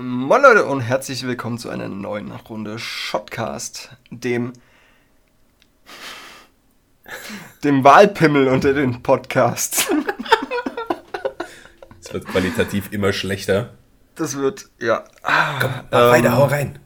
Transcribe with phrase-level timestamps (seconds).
[0.00, 4.52] Moin Leute und herzlich willkommen zu einer neuen Runde Shotcast, dem
[7.64, 9.90] dem Wahlpimmel unter den Podcasts.
[12.00, 13.70] Es wird qualitativ immer schlechter.
[14.14, 15.02] Das wird, ja.
[15.60, 16.78] Komm, mach weiter, hau rein.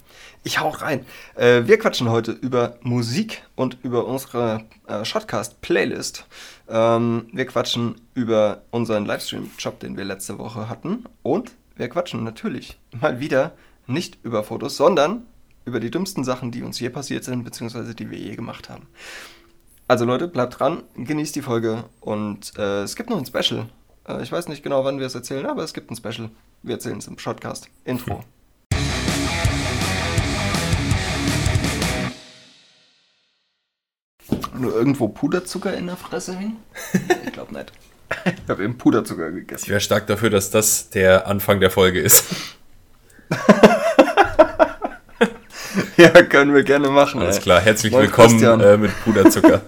[0.42, 1.04] Ich hau rein.
[1.34, 6.24] Äh, wir quatschen heute über Musik und über unsere äh, Shotcast-Playlist.
[6.66, 11.04] Ähm, wir quatschen über unseren Livestream-Job, den wir letzte Woche hatten.
[11.22, 13.52] Und wir quatschen natürlich mal wieder
[13.86, 15.26] nicht über Fotos, sondern
[15.64, 18.86] über die dümmsten Sachen, die uns je passiert sind, beziehungsweise die wir je gemacht haben.
[19.88, 23.68] Also Leute, bleibt dran, genießt die Folge und äh, es gibt noch ein Special.
[24.06, 26.30] Äh, ich weiß nicht genau, wann wir es erzählen, aber es gibt ein Special.
[26.62, 27.68] Wir erzählen es im Shotcast.
[27.84, 28.24] Intro.
[34.54, 36.58] Nur irgendwo Puderzucker in der Fresse hängen?
[37.24, 37.72] Ich glaube nicht.
[38.24, 39.64] Ich habe eben Puderzucker gegessen.
[39.64, 42.24] Ich wäre stark dafür, dass das der Anfang der Folge ist.
[45.96, 47.20] Ja, können wir gerne machen.
[47.22, 47.42] Alles ey.
[47.42, 49.62] klar, herzlich Moin, willkommen äh, mit Puderzucker.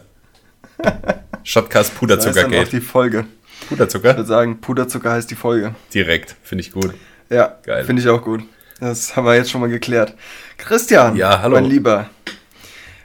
[1.45, 2.71] Shotcast auch Puderzuckergate.
[2.71, 3.25] die Folge.
[3.63, 4.17] Ich Puderzucker?
[4.17, 5.75] würde sagen, Puderzucker heißt die Folge.
[5.95, 6.93] Direkt, finde ich gut.
[7.31, 7.85] Ja, Geil.
[7.85, 8.43] finde ich auch gut.
[8.81, 10.15] Das haben wir jetzt schon mal geklärt.
[10.59, 11.55] Christian, Ja, hallo.
[11.57, 12.11] mein Lieber.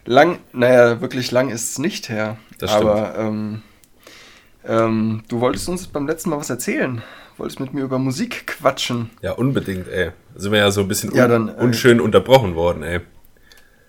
[0.05, 2.37] Lang, naja, wirklich lang ist es nicht her.
[2.57, 2.85] Das stimmt.
[2.89, 3.61] Aber ähm,
[4.69, 7.01] ähm, du wolltest uns beim letzten Mal was erzählen.
[7.37, 9.09] Wolltest mit mir über Musik quatschen.
[9.21, 10.11] Ja, unbedingt, ey.
[10.33, 12.99] Da sind wir ja so ein bisschen un Ja, dann, äh, unschön unterbrochen worden, ey.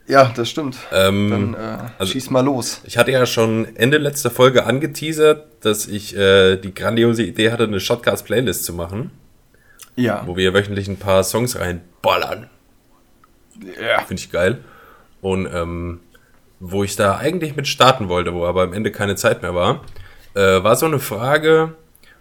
[0.06, 0.76] Ja, das stimmt.
[0.92, 2.80] Ähm, Dann äh, also- schieß mal los.
[2.84, 7.64] Ich hatte ja schon Ende letzter Folge angeteasert, dass ich äh, die grandiose Idee hatte,
[7.64, 9.10] eine Shotcast-Playlist zu machen,
[9.94, 10.22] Ja.
[10.26, 12.48] wo wir wöchentlich ein paar Songs reinballern.
[13.80, 14.00] ja.
[14.02, 14.58] Finde ich geil.
[15.20, 16.00] Und ähm,
[16.60, 19.82] wo ich da eigentlich mit starten wollte, wo aber am Ende keine Zeit mehr war,
[20.34, 21.74] äh, war so eine Frage,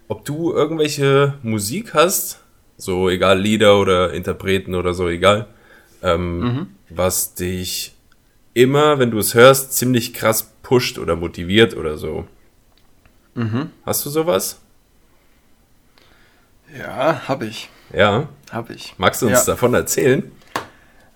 [0.08, 2.40] ob du irgendwelche Musik hast,
[2.76, 5.46] so egal Lieder oder Interpreten oder so, egal,
[6.02, 7.94] ähm, was dich
[8.54, 12.26] immer, wenn du es hörst, ziemlich krass pusht oder motiviert oder so.
[13.86, 14.60] Hast du sowas?
[16.76, 17.70] Ja, hab ich.
[17.94, 18.28] Ja.
[18.52, 18.94] Hab ich.
[18.98, 19.52] Magst du uns Ja.
[19.52, 20.30] davon erzählen?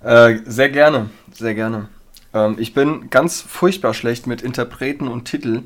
[0.03, 1.89] Äh, sehr gerne, sehr gerne.
[2.33, 5.63] Ähm, ich bin ganz furchtbar schlecht mit Interpreten und Titel.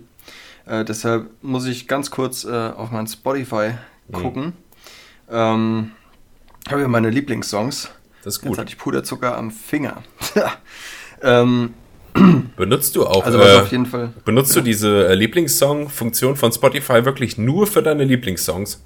[0.69, 3.71] Äh, deshalb muss ich ganz kurz äh, auf mein Spotify
[4.13, 4.53] gucken.
[5.31, 5.93] Ähm,
[6.65, 7.91] ich habe hier meine Lieblingssongs.
[8.23, 8.59] Das ist Jetzt gut.
[8.59, 10.03] hatte ich Puderzucker am Finger.
[11.23, 11.73] ähm,
[12.57, 14.13] Benutzt du auch also äh, auf jeden Fall.
[14.25, 18.83] Benutzt du diese äh, Lieblingssong-Funktion von Spotify wirklich nur für deine Lieblingssongs?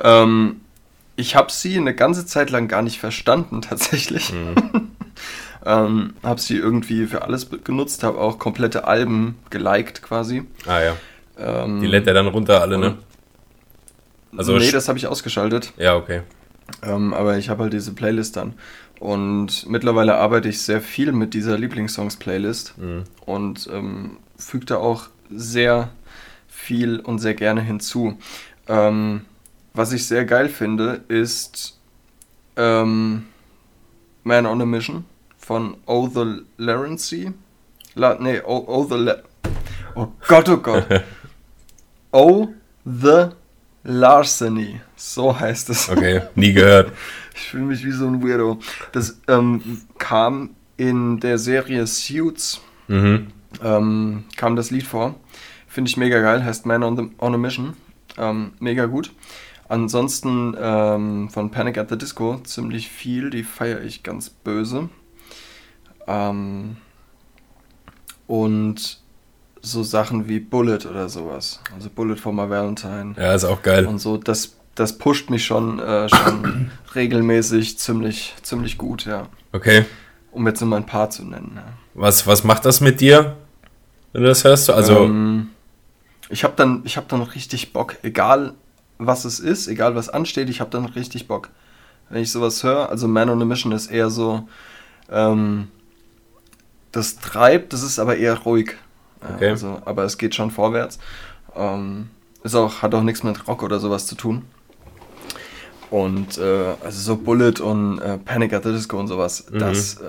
[0.00, 0.60] Ähm,
[1.16, 4.32] ich habe sie eine ganze Zeit lang gar nicht verstanden, tatsächlich.
[4.32, 4.90] Mhm.
[5.64, 10.44] Ähm, habe sie irgendwie für alles genutzt, habe auch komplette Alben geliked quasi.
[10.66, 10.96] Ah ja.
[11.38, 12.96] Ähm, Die lädt er dann runter alle, ne?
[14.36, 15.72] Also nee, das habe ich ausgeschaltet.
[15.78, 16.22] Ja, okay.
[16.82, 18.54] Ähm, aber ich habe halt diese Playlist dann.
[19.00, 23.04] Und mittlerweile arbeite ich sehr viel mit dieser Lieblingssongs-Playlist Mhm.
[23.24, 25.90] und ähm, füge da auch sehr
[26.48, 28.18] viel und sehr gerne hinzu.
[28.68, 29.22] Ähm,
[29.72, 31.78] was ich sehr geil finde, ist
[32.56, 33.26] ähm,
[34.24, 35.04] Man on a Mission
[35.48, 37.32] von Oh the Larency.
[37.94, 39.14] La nee, Oh, oh the La
[39.94, 40.84] Oh Gott, oh Gott.
[42.12, 42.48] oh
[42.84, 43.30] the
[43.82, 44.80] Larceny.
[44.94, 45.88] So heißt es.
[45.88, 46.92] Okay, nie gehört.
[47.40, 48.58] Ich fühle mich wie so ein Weirdo.
[48.90, 53.28] Das ähm, kam in der Serie Suits, Mhm.
[53.62, 55.14] ähm, kam das Lied vor.
[55.68, 57.74] Finde ich mega geil, heißt Man on, the, on a Mission.
[58.16, 59.12] Ähm, mega gut.
[59.68, 64.88] Ansonsten ähm, von Panic at the Disco ziemlich viel, die feiere ich ganz böse.
[66.08, 66.76] Ähm,
[68.26, 68.98] und
[69.60, 71.60] so Sachen wie Bullet oder sowas.
[71.74, 73.86] Also Bullet for my Valentine Ja, ist auch geil.
[73.86, 79.26] und so, das, das pusht mich schon, äh, schon regelmäßig ziemlich, ziemlich gut, ja.
[79.52, 79.84] Okay.
[80.32, 81.52] Um jetzt nur mal ein paar zu nennen.
[81.56, 81.64] Ja.
[81.94, 83.36] Was, was macht das mit dir,
[84.12, 84.70] wenn du das hörst?
[84.70, 85.50] Also, ähm,
[86.30, 88.54] ich habe dann, ich hab dann richtig Bock, egal
[88.98, 91.50] was es ist, egal was ansteht, ich habe dann richtig Bock.
[92.10, 94.48] Wenn ich sowas höre, also Man on a Mission ist eher so,
[95.10, 95.68] ähm,
[96.92, 98.74] das treibt, das ist aber eher ruhig.
[99.34, 99.50] Okay.
[99.50, 100.98] Also, aber es geht schon vorwärts.
[101.56, 102.10] Ähm,
[102.44, 104.44] ist auch, hat auch nichts mit Rock oder sowas zu tun.
[105.90, 109.58] Und äh, also so Bullet und äh, Panic at the Disco und sowas, Mhm.
[109.58, 110.04] das, äh,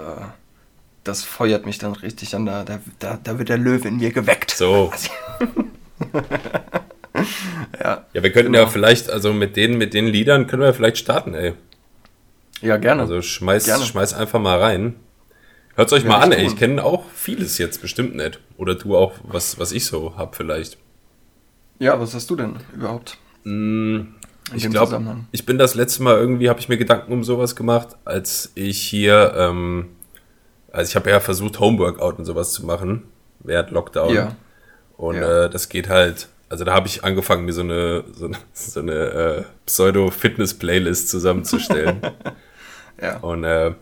[1.06, 2.46] das feuert mich dann richtig an.
[2.46, 2.64] Da,
[3.00, 4.52] da, da, wird der Löwe in mir geweckt.
[4.52, 4.92] so.
[7.81, 8.66] Ja, Ja, wir könnten Genau.
[8.66, 11.54] ja vielleicht, also mit den, mit den Liedern können wir vielleicht starten, ey.
[12.62, 13.02] ja gerne.
[13.04, 13.86] Also schmeiß, Gerne.
[13.86, 14.96] schmeiß einfach mal rein.
[15.80, 16.46] Hört's euch Werd mal an, ey.
[16.46, 18.42] Ich kenne auch vieles jetzt bestimmt nicht.
[18.58, 20.78] Oder du auch, was, was ich so hab vielleicht.
[21.80, 23.18] ja, was hast du denn überhaupt?
[23.46, 24.02] Mm,
[24.54, 27.96] ich glaube, ich bin das letzte Mal irgendwie, habe ich mir Gedanken um sowas gemacht,
[28.04, 29.88] als ich hier, ähm,
[30.74, 33.04] also ich habe ja versucht, Homeworkout und sowas zu machen,
[33.40, 34.14] während Lockdown.
[34.14, 34.36] Ja.
[34.98, 35.46] Und ja.
[35.46, 38.81] Äh, das geht halt, also da habe ich angefangen, mir so eine, so eine, so
[38.81, 42.02] eine äh, Pseudo-Fitness-Playlist zusammenzustellen.
[43.02, 43.16] ja.
[43.20, 43.76] Und äh,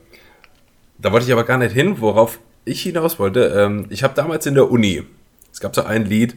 [0.99, 3.53] da wollte ich aber gar nicht hin, worauf ich hinaus wollte.
[3.55, 5.03] Ähm, ich habe damals in der Uni,
[5.51, 6.35] es gab so ein Lied,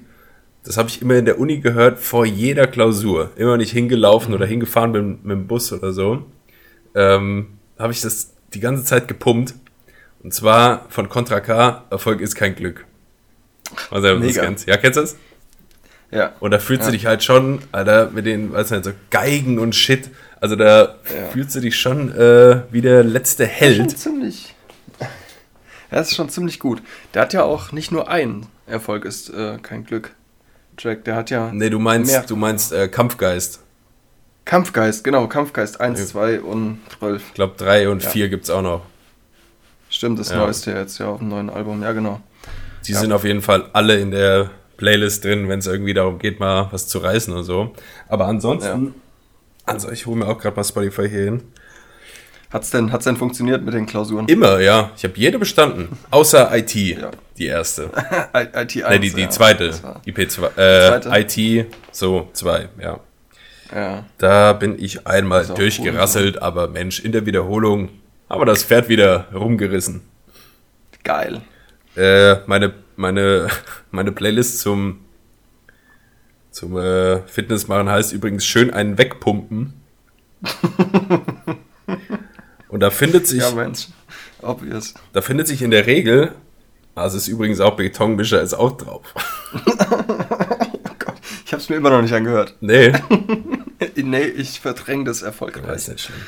[0.65, 3.31] das habe ich immer in der Uni gehört, vor jeder Klausur.
[3.37, 6.27] Immer nicht hingelaufen oder hingefahren mit, mit dem Bus oder so.
[6.95, 9.55] Ähm, habe ich das die ganze Zeit gepumpt.
[10.23, 12.85] Und zwar von Contra K, Erfolg ist kein Glück.
[13.91, 14.69] Du das kennst.
[14.69, 15.17] Ja, kennst du das?
[16.11, 16.33] Ja.
[16.41, 16.87] Und da fühlst ja.
[16.87, 20.11] du dich halt schon, Alter, mit den, weißt du nicht, so Geigen und Shit.
[20.41, 21.29] Also da ja.
[21.33, 23.81] fühlst du dich schon äh, wie der letzte Held.
[23.81, 24.55] Das ist schon ziemlich.
[25.91, 26.83] Das ist schon ziemlich gut.
[27.15, 30.15] Der hat ja auch nicht nur einen Erfolg ist äh, kein Glück.
[30.79, 31.51] Jack, der hat ja.
[31.53, 32.23] Nee, du meinst, mehr.
[32.23, 33.61] du meinst äh, Kampfgeist.
[34.45, 37.23] Kampfgeist, genau, Kampfgeist 1, 2 und 12.
[37.27, 38.11] Ich glaube 3 und ja.
[38.11, 38.83] 4 gibt es auch noch.
[39.91, 40.37] Stimmt, das ja.
[40.37, 42.21] neueste jetzt ja auf dem neuen Album, ja genau.
[42.87, 43.01] Die ja.
[43.01, 46.69] sind auf jeden Fall alle in der Playlist drin, wenn es irgendwie darum geht, mal
[46.73, 47.73] was zu reißen und so.
[48.09, 48.93] Aber ansonsten, ja.
[49.67, 51.43] also ich hole mir auch gerade mal Spotify hier hin.
[52.51, 54.27] Hat's denn, hat's denn funktioniert mit den Klausuren?
[54.27, 54.91] Immer, ja.
[54.97, 55.97] Ich habe jede bestanden.
[56.11, 57.11] Außer IT, ja.
[57.39, 57.91] die erste.
[58.35, 59.71] IT 1, nee, die, die ja, zweite.
[60.05, 61.11] IP2, äh, zweite?
[61.41, 62.99] IT, so, zwei, ja.
[63.73, 64.05] ja.
[64.19, 67.91] Da bin ich einmal durchgerasselt, cool, aber Mensch, in der Wiederholung
[68.29, 70.01] haben wir das Pferd wieder rumgerissen.
[71.05, 71.43] Geil.
[71.97, 73.49] Äh, meine, meine,
[73.91, 75.01] meine Playlist zum,
[76.51, 79.75] zum äh, Fitness machen heißt übrigens schön einen wegpumpen.
[82.69, 83.41] Und da findet sich.
[83.41, 83.89] Ja, Mensch.
[84.43, 84.95] Obvious.
[85.13, 86.33] Da findet sich in der Regel,
[86.95, 89.13] also ist übrigens auch Betonmischer ist auch drauf.
[89.55, 89.61] oh
[90.99, 91.15] Gott,
[91.45, 92.57] ich habe es mir immer noch nicht angehört.
[92.61, 92.93] Nee.
[93.97, 95.77] nee, ich verdränge das erfolgreich.
[95.77, 96.21] Ist nicht schlimm.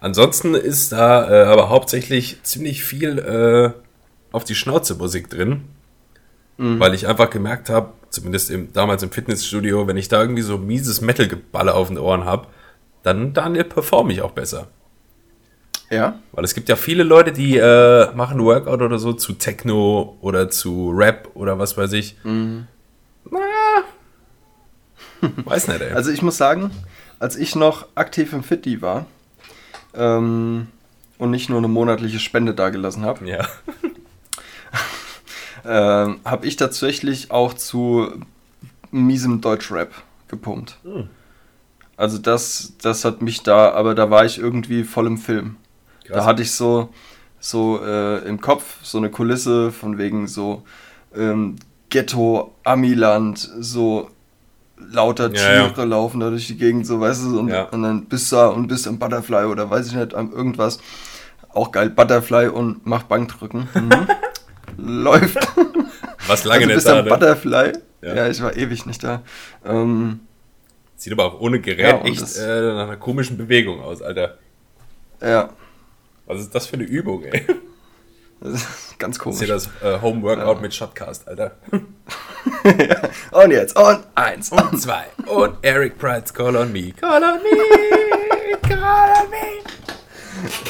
[0.00, 3.72] Ansonsten ist da äh, aber hauptsächlich ziemlich viel äh,
[4.32, 5.62] auf die Schnauze Musik drin.
[6.56, 6.78] Mhm.
[6.78, 10.58] Weil ich einfach gemerkt habe, zumindest im, damals im Fitnessstudio, wenn ich da irgendwie so
[10.58, 12.46] mieses Metal-Geballe auf den Ohren habe,
[13.02, 14.68] dann, dann performe ich auch besser.
[15.90, 16.18] Ja.
[16.32, 20.48] Weil es gibt ja viele Leute, die äh, machen Workout oder so zu Techno oder
[20.48, 22.16] zu Rap oder was weiß ich.
[22.24, 22.66] Mhm.
[23.30, 23.38] Na,
[25.44, 25.92] weiß nicht, ey.
[25.92, 26.70] Also ich muss sagen,
[27.18, 29.06] als ich noch aktiv im Fitti war
[29.94, 30.68] ähm,
[31.18, 33.46] und nicht nur eine monatliche Spende dagelassen habe, ja.
[35.66, 38.12] Ähm, habe ich tatsächlich auch zu
[38.90, 39.92] miesem Deutschrap
[40.28, 40.78] gepumpt.
[40.84, 41.08] Mhm.
[41.96, 45.56] Also das, das hat mich da, aber da war ich irgendwie voll im Film.
[46.04, 46.16] Krass.
[46.16, 46.88] Da hatte ich so,
[47.38, 50.64] so äh, im Kopf so eine Kulisse von wegen so
[51.14, 51.56] ähm,
[51.88, 54.10] Ghetto, Amiland, so
[54.76, 55.84] lauter Tiere ja, ja.
[55.84, 57.64] laufen da durch die Gegend, so weißt du, und, ja.
[57.64, 60.78] und dann bist du da und bist im Butterfly oder weiß ich nicht, irgendwas.
[61.50, 63.68] Auch geil, Butterfly und mach Bankdrücken.
[63.74, 64.08] Mhm.
[64.76, 65.38] Läuft.
[66.26, 67.10] Was lange also nicht da, ne?
[67.10, 67.72] Butterfly.
[68.02, 68.28] Ja.
[68.28, 69.22] ich war ewig nicht da.
[69.64, 70.20] Ähm,
[70.96, 74.38] Sieht aber auch ohne Gerät echt äh, nach einer komischen Bewegung aus, Alter.
[75.20, 75.50] Ja.
[76.26, 77.46] Was ist das für eine Übung, ey?
[78.98, 79.40] Ganz komisch.
[79.40, 80.62] Ist ja das äh, Home Workout ja.
[80.62, 81.56] mit Shotcast, Alter.
[83.32, 85.04] und jetzt, und eins, und, und zwei.
[85.26, 86.92] Und Eric Pride's Call on Me.
[86.92, 89.73] Call on Me, call on me.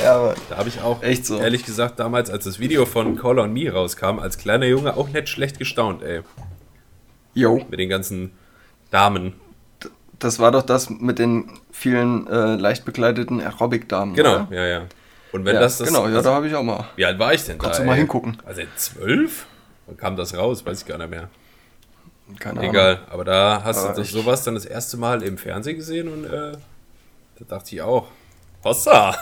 [0.03, 1.39] Ja, aber da habe ich auch, echt so.
[1.39, 5.09] ehrlich gesagt, damals, als das Video von Call on Me rauskam, als kleiner Junge auch
[5.09, 6.23] nicht schlecht gestaunt, ey.
[7.35, 7.65] Jo.
[7.69, 8.33] Mit den ganzen
[8.91, 9.35] Damen.
[10.19, 14.15] Das war doch das mit den vielen äh, leicht bekleideten Aerobic-Damen.
[14.15, 14.49] Genau, oder?
[14.51, 14.83] ja, ja.
[15.33, 16.89] Und wenn ja, das, das Genau, ja, da habe ich auch mal.
[16.95, 17.67] Wie alt war ich denn Kannst da?
[17.67, 17.99] Kannst du mal ey?
[17.99, 18.37] hingucken.
[18.47, 19.47] Also zwölf?
[19.87, 20.65] Wann kam das raus?
[20.65, 21.29] Weiß ich gar nicht mehr.
[22.39, 22.71] Keine Ahnung.
[22.71, 26.25] Egal, aber da hast aber du sowas dann das erste Mal im Fernsehen gesehen und
[26.25, 26.53] äh,
[27.39, 28.07] da dachte ich auch,
[28.65, 29.15] Hossa!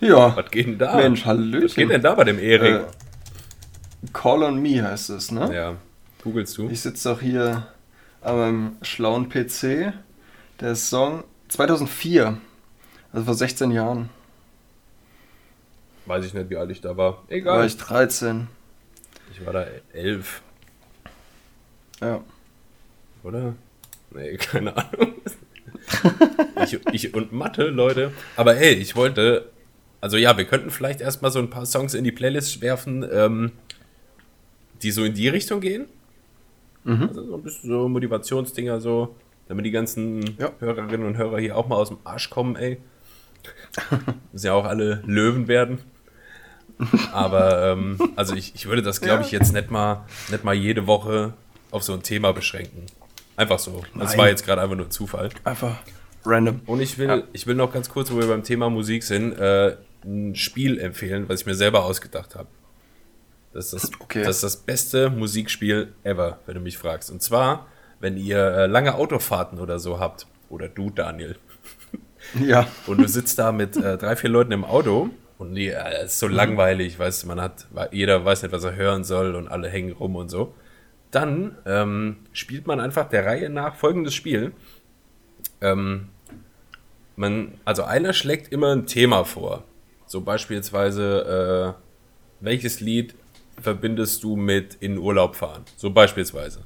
[0.00, 0.36] Ja.
[0.36, 0.96] Was geht denn da?
[0.96, 1.64] Mensch, Hallöchen.
[1.64, 2.82] Was geht denn da bei dem Erik?
[2.82, 2.84] Äh,
[4.12, 5.52] Call on Me heißt es, ne?
[5.54, 5.76] Ja.
[6.22, 6.68] Googlest du?
[6.68, 7.66] Ich sitze doch hier
[8.20, 9.92] an meinem schlauen PC.
[10.60, 12.38] Der Song 2004,
[13.12, 14.08] also vor 16 Jahren.
[16.06, 17.22] Weiß ich nicht, wie alt ich da war.
[17.28, 17.58] Egal.
[17.58, 18.48] War ich 13.
[19.32, 20.42] Ich war da 11.
[22.00, 22.20] Ja.
[23.22, 23.54] Oder?
[24.10, 25.14] Nee, keine Ahnung.
[26.64, 28.12] Ich, ich und Mathe, Leute.
[28.36, 29.50] Aber hey, ich wollte.
[30.00, 33.52] Also ja, wir könnten vielleicht erstmal so ein paar Songs in die Playlist werfen, ähm,
[34.82, 35.86] die so in die Richtung gehen.
[36.84, 37.08] Mhm.
[37.08, 39.16] Also so ein bisschen so Motivationsdinger, so,
[39.48, 40.52] damit die ganzen ja.
[40.60, 42.78] Hörerinnen und Hörer hier auch mal aus dem Arsch kommen, ey.
[44.32, 45.78] Müssen ja auch alle Löwen werden.
[47.12, 50.86] Aber ähm, also ich, ich würde das, glaube ich, jetzt nicht mal, nicht mal jede
[50.86, 51.34] Woche
[51.70, 52.86] auf so ein Thema beschränken.
[53.38, 53.82] Einfach so.
[53.98, 55.30] Das war jetzt gerade einfach nur Zufall.
[55.44, 55.76] Einfach,
[56.26, 56.60] random.
[56.66, 57.22] Und ich will, Ja.
[57.32, 61.28] ich will noch ganz kurz, wo wir beim Thema Musik sind, äh, ein Spiel empfehlen,
[61.28, 62.48] was ich mir selber ausgedacht habe.
[63.52, 64.22] Das ist das, Okay.
[64.24, 67.10] das ist das beste Musikspiel ever, wenn du mich fragst.
[67.10, 67.66] Und zwar,
[68.00, 71.36] wenn ihr äh, lange Autofahrten oder so habt, oder du, Daniel,
[72.44, 72.66] Ja.
[72.86, 76.14] und du sitzt da mit äh, drei, vier Leuten im Auto und die, äh, es
[76.14, 79.48] ist so langweilig, weißt du, man hat, jeder weiß nicht, was er hören soll und
[79.48, 80.54] alle hängen rum und so.
[81.10, 84.52] Dann ähm, spielt man einfach der Reihe nach folgendes Spiel.
[85.60, 86.08] Ähm,
[87.16, 89.64] man, also einer schlägt immer ein Thema vor.
[90.06, 93.14] So beispielsweise, äh, welches Lied
[93.60, 95.64] verbindest du mit in Urlaub fahren?
[95.76, 96.60] So beispielsweise.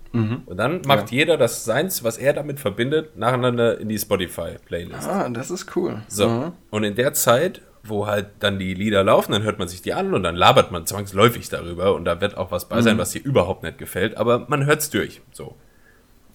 [0.46, 5.08] Und dann macht jeder das seins, was er damit verbindet, nacheinander in die Spotify-Playlist.
[5.08, 6.02] Ah, das ist cool.
[6.08, 6.28] So.
[6.28, 6.52] Mhm.
[6.70, 9.92] Und in der Zeit, wo halt dann die Lieder laufen, dann hört man sich die
[9.92, 12.82] an und dann labert man zwangsläufig darüber und da wird auch was bei Mhm.
[12.82, 15.20] sein, was dir überhaupt nicht gefällt, aber man hört's durch.
[15.32, 15.56] So.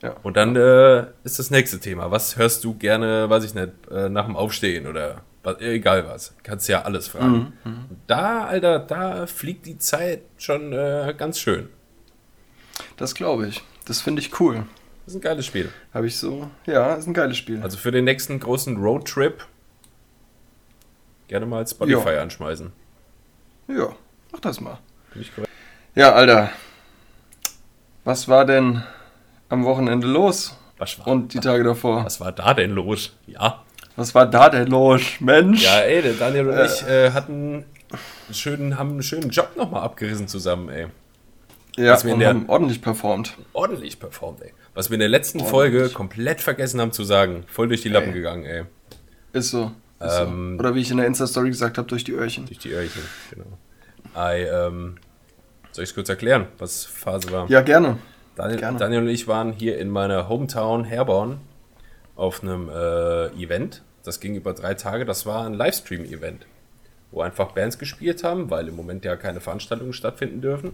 [0.03, 0.15] Ja.
[0.23, 2.11] Und dann äh, ist das nächste Thema.
[2.11, 6.35] Was hörst du gerne, weiß ich nicht, äh, nach dem Aufstehen oder was, egal was.
[6.43, 7.53] Kannst ja alles fragen.
[7.63, 11.69] Mhm, Da, Alter, da fliegt die Zeit schon äh, ganz schön.
[12.97, 13.63] Das glaube ich.
[13.85, 14.65] Das finde ich cool.
[15.05, 15.69] Das ist ein geiles Spiel.
[15.93, 16.49] Habe ich so.
[16.65, 17.61] Ja, ist ein geiles Spiel.
[17.63, 19.45] Also für den nächsten großen Roadtrip
[21.27, 22.22] gerne mal Spotify Ja.
[22.22, 22.72] anschmeißen.
[23.67, 23.89] ja,
[24.31, 24.77] mach das mal.
[25.96, 26.50] Ja, Alter.
[28.03, 28.84] Was war denn
[29.50, 30.57] am Wochenende los?
[30.77, 32.05] Was war, Und die Tage davor?
[32.05, 33.15] was war da denn los?
[33.25, 33.63] Ja.
[33.96, 35.63] Was war da denn los, Mensch?
[35.63, 37.65] Ja, ey, der Daniel und ich äh, hatten
[38.27, 40.88] einen schönen, haben einen schönen Job nochmal abgerissen zusammen, ey.
[41.77, 43.36] ja was wir in und der- haben ordentlich performt.
[43.53, 44.53] Ordentlich performt, ey.
[44.75, 47.43] Was wir in der letzten Folge komplett vergessen haben zu sagen.
[47.48, 48.13] Voll durch die Lappen Ey.
[48.13, 48.65] gegangen, ey.
[49.34, 49.72] Ist so.
[49.99, 50.57] Ähm.
[50.59, 52.45] Oder wie ich in der Insta-Story gesagt habe, durch die Öhrchen.
[52.45, 53.01] Durch die Öhrchen,
[53.31, 53.45] genau.
[54.15, 54.97] I, ähm,
[55.71, 57.49] soll ich es kurz erklären, was Phase war?
[57.49, 57.97] Ja, gerne.
[58.35, 58.77] Daniel, gerne.
[58.77, 61.39] Daniel und ich waren hier in meiner Hometown Herborn
[62.15, 63.83] auf einem äh, Event.
[64.03, 65.05] Das ging über drei Tage.
[65.05, 66.45] Das war ein Livestream-Event,
[67.11, 70.71] wo einfach Bands gespielt haben, weil im Moment ja keine Veranstaltungen stattfinden dürfen.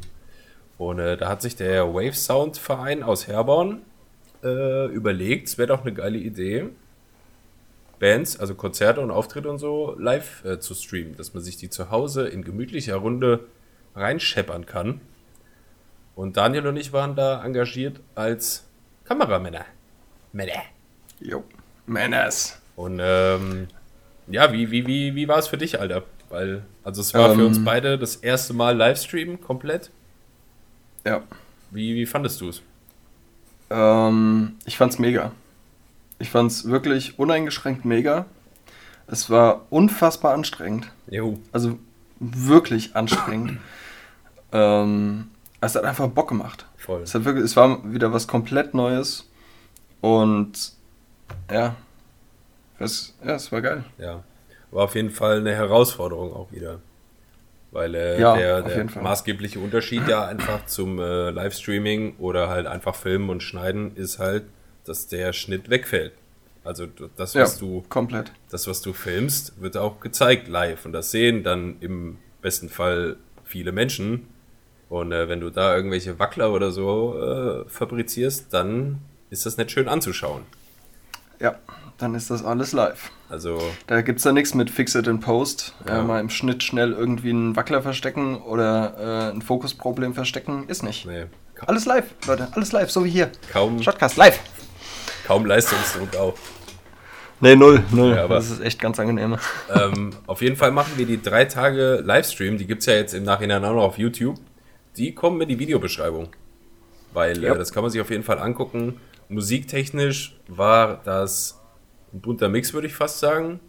[0.77, 3.81] Und äh, da hat sich der Wave Sound Verein aus Herborn
[4.43, 6.69] äh, überlegt, es wäre doch eine geile Idee,
[8.03, 11.69] Bands, also Konzerte und Auftritte und so live äh, zu streamen, dass man sich die
[11.69, 13.45] zu Hause in gemütlicher Runde
[13.95, 15.00] reinscheppern kann.
[16.13, 18.65] Und Daniel und ich waren da engagiert als
[19.05, 19.63] Kameramänner.
[20.33, 20.63] Männer.
[21.22, 21.45] Jo.
[21.86, 22.60] Manners.
[22.75, 23.69] Und ähm,
[24.27, 26.03] ja, wie, wie, wie, wie war es für dich, Alter?
[26.27, 27.48] Weil, also es war für Ähm.
[27.48, 29.91] uns beide das erste Mal Livestream komplett.
[31.05, 31.24] Ja.
[31.72, 32.62] Wie, wie fandest du es?
[33.69, 35.31] Ähm, ich fand's mega.
[36.20, 38.25] Ich fand's wirklich uneingeschränkt mega.
[39.08, 40.91] Es war unfassbar anstrengend.
[41.10, 41.39] Jo.
[41.51, 41.77] Also
[42.20, 43.60] wirklich anstrengend.
[44.51, 45.29] ähm,
[45.62, 46.65] es hat einfach Bock gemacht.
[46.77, 47.01] Voll.
[47.01, 49.29] Es, hat wirklich, es war wieder was komplett Neues.
[50.01, 50.74] Und
[51.51, 51.75] ja,
[52.79, 53.84] es, ja, es war geil.
[53.98, 54.24] Ja.
[54.72, 56.79] War auf jeden Fall eine Herausforderung auch wieder.
[57.72, 62.96] Weil äh, Ja, der, der maßgebliche Unterschied ja einfach zum äh, Livestreaming oder halt einfach
[62.96, 64.43] filmen und schneiden ist halt,
[64.85, 66.13] dass der Schnitt wegfällt.
[66.63, 66.87] Also
[67.17, 68.31] das, Ja, was du komplett.
[68.49, 70.85] das, was du filmst, wird auch gezeigt live.
[70.85, 74.27] Und das sehen dann im besten Fall viele Menschen.
[74.89, 77.19] Und äh, wenn du da irgendwelche Wackler oder so
[77.65, 78.99] äh, fabrizierst, dann
[79.29, 80.43] ist das nicht schön anzuschauen.
[81.39, 81.55] Ja,
[81.97, 83.11] dann ist das alles live.
[83.29, 85.73] Also, Da gibt's da nichts mit Fix it in Post.
[85.87, 85.99] Ja.
[85.99, 90.65] Äh, mal im Schnitt schnell irgendwie einen Wackler verstecken oder äh, ein Fokusproblem verstecken.
[90.69, 91.05] Ist nicht.
[91.05, 91.25] nee,
[91.65, 92.47] Alles live, Leute.
[92.53, 93.31] Alles live, so wie hier.
[93.51, 94.39] kaum, Shotcast live.
[95.25, 96.33] Kaum Leistungsdruck auch.
[97.39, 98.15] Nee, null, null.
[98.15, 99.37] Ja, aber- das ist echt ganz angenehm.
[99.73, 103.23] ähm, auf jeden Fall machen wir die drei Tage Livestream, die gibt's ja jetzt im
[103.23, 104.37] Nachhinein auch noch auf YouTube.
[104.97, 106.29] Die kommen in die Videobeschreibung.
[107.13, 107.53] Weil Ja.
[107.53, 108.99] äh, das kann man sich auf jeden Fall angucken.
[109.29, 111.59] Musiktechnisch war das
[112.13, 113.59] ein bunter Mix, würde ich fast sagen.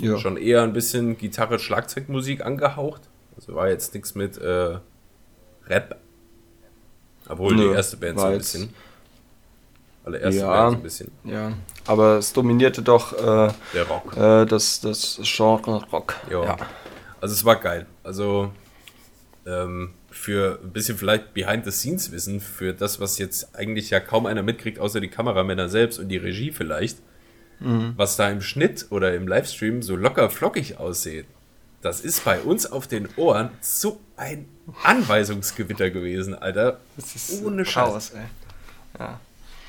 [0.00, 0.18] Ja.
[0.18, 3.02] Schon eher ein bisschen Gitarre, Schlagzeugmusik angehaucht.
[3.36, 4.78] Also war jetzt nichts mit äh,
[5.66, 5.96] Rap.
[7.28, 8.74] Obwohl Nö, die erste Band so ein bisschen.
[10.04, 10.46] Allererste Ja.
[10.48, 11.10] Band so ein bisschen.
[11.24, 11.52] Ja,
[11.86, 14.16] aber es dominierte doch äh, Der Rock.
[14.16, 16.14] äh, das, das Genre Rock.
[16.30, 16.44] Ja.
[16.44, 16.56] Ja.
[17.20, 17.86] Also es war geil.
[18.02, 18.52] Also
[19.46, 24.78] ähm, für ein bisschen vielleicht Behind-the-Scenes-Wissen, für das, was jetzt eigentlich ja kaum einer mitkriegt,
[24.78, 26.98] außer die Kameramänner selbst und die Regie vielleicht,
[27.96, 31.24] was da im Schnitt oder im Livestream so locker flockig aussieht.
[31.80, 34.46] Das ist bei uns auf den Ohren so ein
[34.82, 36.78] Anweisungsgewitter gewesen, Alter.
[36.96, 38.20] Das ist Ohne Chaos, ey.
[38.98, 39.18] Ja.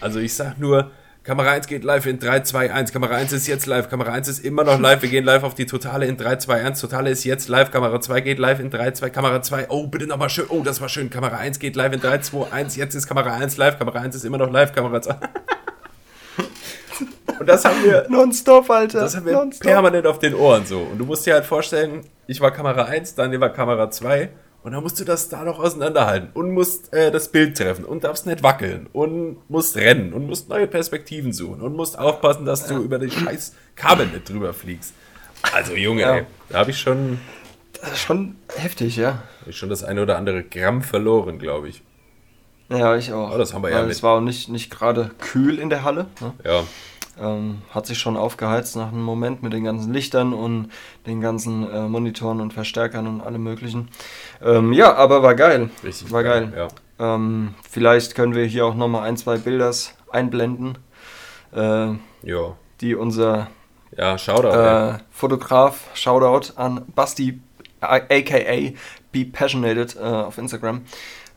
[0.01, 0.91] Also ich sag nur,
[1.25, 2.93] Kamera 1 geht live in 3, 2, 1.
[2.93, 3.89] Kamera 1 ist jetzt live.
[3.89, 5.01] Kamera 1 ist immer noch live.
[5.01, 6.79] Wir gehen live auf die Totale in 3, 2, 1.
[6.79, 7.71] Totale ist jetzt live.
[7.71, 9.09] Kamera 2 geht live in 3, 2.
[9.09, 9.69] Kamera 2.
[9.69, 10.45] Oh, bitte nochmal schön.
[10.49, 11.09] Oh, das war schön.
[11.09, 12.75] Kamera 1 geht live in 3, 2, 1.
[12.75, 13.79] Jetzt ist Kamera 1 live.
[13.79, 14.71] Kamera 1 ist immer noch live.
[14.71, 15.15] Kamera 2.
[17.39, 18.99] Und das haben wir nonstop, Alter.
[18.99, 20.81] Das haben wir permanent auf den Ohren so.
[20.81, 24.29] Und du musst dir halt vorstellen, ich war Kamera 1, Daniel war Kamera 2
[24.65, 28.03] und dann musst du das da noch auseinanderhalten und musst äh, das Bild treffen und
[28.03, 32.67] darfst nicht wackeln und musst rennen und musst neue Perspektiven suchen und musst aufpassen, dass
[32.67, 34.93] du über die scheiß Kabel nicht drüber fliegst.
[35.53, 36.15] Also Junge, Ja.
[36.15, 37.19] ey, da habe ich schon,
[37.79, 39.23] Das ist schon heftig, ja.
[39.41, 41.83] hab ich schon das eine oder andere Gramm verloren, glaube ich.
[42.69, 43.31] Ja, ich auch.
[43.33, 45.69] Oh, das haben wir ja Weil mit- Es war auch nicht, nicht gerade kühl in
[45.69, 46.07] der Halle.
[46.19, 46.33] Ne?
[46.43, 46.63] Ja,
[47.19, 50.69] Ähm, hat sich schon aufgeheizt nach einem Moment mit den ganzen Lichtern und
[51.07, 53.87] den ganzen äh, Monitoren und Verstärkern und allem möglichen.
[54.43, 55.69] Ähm, ja, aber war geil.
[55.83, 56.11] richtig.
[56.11, 56.51] War geil.
[56.55, 56.67] Ja.
[57.15, 60.77] Ähm, vielleicht können wir hier auch nochmal ein, zwei Bilders einblenden,
[61.53, 61.87] äh,
[62.23, 63.47] Ja, die unser
[63.97, 64.49] ja Shoutout.
[64.95, 67.39] äh, Fotograf, Shoutout an Basti,
[67.79, 68.71] aka
[69.11, 70.81] Be Passionated äh, auf Instagram.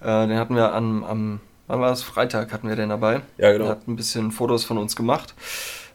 [0.00, 2.02] Äh, den hatten wir am, am, wann war es?
[2.02, 3.22] Freitag hatten wir den dabei.
[3.36, 3.64] Ja, genau.
[3.66, 5.34] Der hat ein bisschen Fotos von uns gemacht.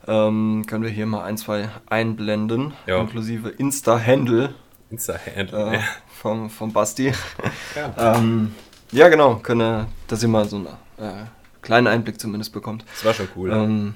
[0.08, 3.00] Ähm, können wir hier mal ein, zwei einblenden, Ja.
[3.00, 4.54] inklusive Insta-Handle
[4.90, 5.76] Insta-Handle.
[5.76, 5.80] äh,
[6.22, 7.14] vom, vom Basti.
[7.76, 8.16] Ja.
[8.18, 8.54] ähm,
[8.92, 11.26] ja, genau, können, dass ihr mal so einen äh,
[11.62, 12.86] kleinen Einblick zumindest bekommt.
[12.94, 13.52] Das war schon cool.
[13.52, 13.94] Ähm,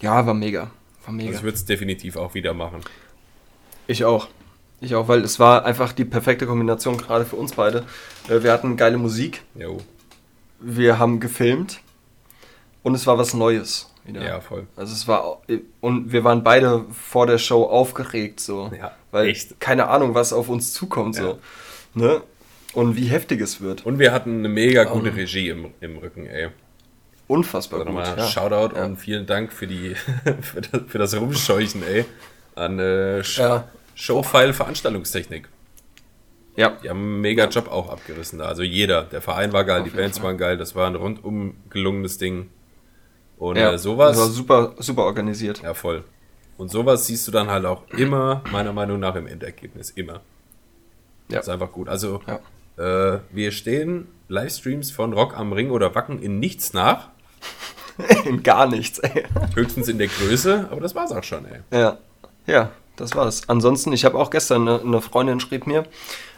[0.00, 0.70] ja, war mega.
[1.04, 1.28] War mega.
[1.28, 2.80] Also ich würde es definitiv auch wieder machen.
[3.86, 4.28] Ich auch.
[4.80, 7.84] Ich auch, weil es war einfach die perfekte Kombination gerade für uns beide.
[8.28, 9.78] Äh, Wir hatten geile Musik, Jo.
[10.60, 11.80] Wir haben gefilmt
[12.82, 14.24] und es war was Neues wieder.
[14.24, 14.66] Ja, voll.
[14.76, 15.42] Also es war
[15.80, 19.58] und wir waren beide vor der Show aufgeregt so, Ja, weil echt.
[19.60, 21.22] keine Ahnung, was auf uns zukommt Ja.
[21.22, 21.38] so,
[21.94, 22.22] ne?
[22.72, 23.86] Und wie heftig es wird.
[23.86, 25.14] Und wir hatten eine mega gute Ähm.
[25.14, 26.48] Regie im, im Rücken, ey.
[27.26, 28.04] Unfassbar Also gut.
[28.06, 28.26] Ja.
[28.26, 28.84] Shoutout Ja.
[28.84, 29.94] und vielen Dank für die
[30.42, 32.04] für das, für das Rumscheuchen, ey.
[32.54, 33.40] An äh, Sh.
[33.94, 35.48] Showfile Veranstaltungstechnik.
[36.56, 36.70] Ja.
[36.82, 38.46] Die haben einen mega Job auch abgerissen da.
[38.46, 39.02] Also jeder.
[39.04, 40.28] Der Verein war geil, Auf die Bands Fall.
[40.28, 42.48] waren geil, das war ein rundum gelungenes Ding.
[43.38, 43.72] Und ja.
[43.72, 44.16] äh, sowas.
[44.16, 45.62] Das war super, super organisiert.
[45.62, 46.04] Ja, voll.
[46.56, 49.90] Und sowas siehst du dann halt auch immer, meiner Meinung nach, im Endergebnis.
[49.90, 50.14] Immer.
[51.28, 51.36] Ja.
[51.38, 51.88] Das ist einfach gut.
[51.88, 53.14] Also, Ja.
[53.14, 57.08] äh, wir stehen Livestreams von Rock am Ring oder Wacken in nichts nach.
[58.26, 59.24] In gar nichts, ey.
[59.54, 61.60] Höchstens in der Größe, aber das war's auch schon, ey.
[61.70, 61.96] Ja,
[62.46, 63.48] ja, das war's.
[63.48, 65.86] Ansonsten, ich habe auch gestern eine, eine Freundin schrieb mir,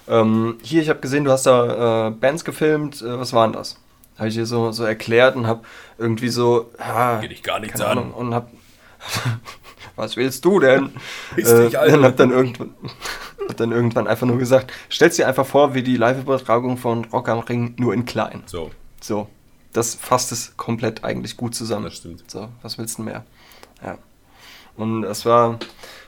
[0.09, 3.77] ähm, hier, ich habe gesehen, du hast da äh, Bands gefilmt, äh, was waren das?
[4.19, 5.63] Habe ich ihr so, so erklärt und habe
[5.97, 7.99] irgendwie so, ja, Geht dich gar nichts an.
[7.99, 8.51] Ahnung, und hab,
[9.97, 10.91] was willst du denn?
[11.35, 11.99] Piss dich, Alter.
[11.99, 12.75] und hab dann irgendwann,
[13.49, 17.29] hab dann irgendwann einfach nur gesagt, stell's dir einfach vor, wie die Live-Übertragung von Rock
[17.29, 18.43] am Ring, nur in klein.
[18.47, 19.29] So, So,
[19.73, 21.85] das fasst es komplett eigentlich gut zusammen.
[21.85, 22.29] das stimmt.
[22.31, 23.25] So, was willst du mehr?
[23.85, 23.99] Ja.
[24.77, 25.59] Und es war,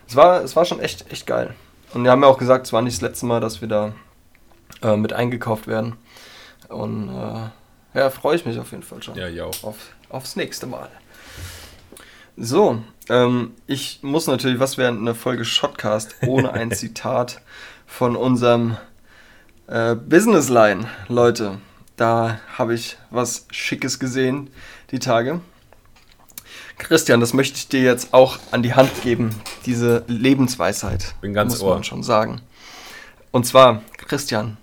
[0.08, 1.54] es war, es war schon echt, echt geil.
[1.92, 3.92] Und wir haben ja auch gesagt, es war nicht das letzte Mal, dass wir da
[4.82, 5.96] äh, mit eingekauft werden.
[6.68, 9.16] Und äh, ja, freue ich mich auf jeden Fall schon.
[9.16, 9.64] Ja, auch.
[9.64, 9.76] Auf,
[10.08, 10.88] aufs nächste Mal.
[12.36, 17.42] So, ähm, ich muss natürlich, was wäre eine Folge Shotcast ohne ein Zitat
[17.86, 18.76] von unserem
[19.66, 21.58] äh, Businessline, Leute.
[21.96, 24.50] Da habe ich was Schickes gesehen
[24.90, 25.40] die Tage.
[26.80, 29.34] Christian, das möchte ich dir jetzt auch an die Hand geben,
[29.66, 31.14] diese Lebensweisheit.
[31.20, 31.74] Bin ganz muss Ohr.
[31.74, 32.40] man schon sagen.
[33.30, 34.56] Und zwar, Christian,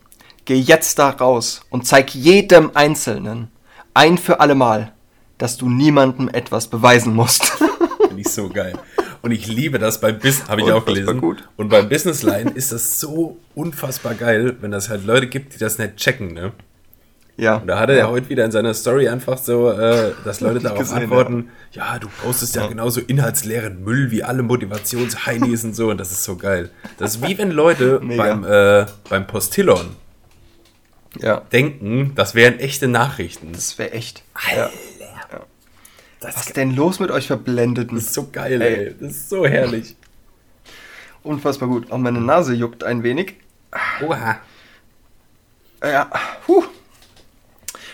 [0.45, 3.49] geh jetzt da raus und zeig jedem Einzelnen
[3.93, 4.91] ein für alle Mal,
[5.38, 7.45] dass du niemandem etwas beweisen musst.
[8.08, 8.77] Finde ich so geil.
[9.21, 11.21] Und ich liebe das beim Business, habe ich auch gelesen.
[11.21, 11.47] gut.
[11.56, 15.77] Und beim Businessline ist das so unfassbar geil, wenn das halt Leute gibt, die das
[15.77, 16.51] nicht checken, ne?
[17.38, 17.58] Ja.
[17.58, 20.80] Und da hatte er heute wieder in seiner Story einfach so, äh, dass Leute darauf
[20.80, 22.00] gesehen, antworten, ja.
[22.00, 25.89] du postest ja, genauso inhaltsleeren Müll wie alle Motivationsheinis und so.
[25.89, 26.71] Und das ist so geil.
[26.97, 28.23] Das ist wie wenn Leute Mega.
[28.23, 29.95] beim, äh, beim Postillon
[31.19, 31.41] ja.
[31.52, 33.52] denken, das wären echte Nachrichten.
[33.54, 34.23] Das, Das wäre echt.
[34.34, 34.71] Alter.
[35.00, 35.39] Ja.
[36.19, 37.97] das Was denn los mit euch Verblendeten?
[37.97, 38.73] ist so geil, Ey.
[38.88, 38.95] ey.
[39.00, 39.95] Das ist so herrlich.
[41.23, 41.91] Unfassbar gut.
[41.91, 43.36] Auch meine Nase juckt ein wenig.
[44.02, 44.39] Oha.
[45.84, 46.10] Ja,
[46.45, 46.63] puh.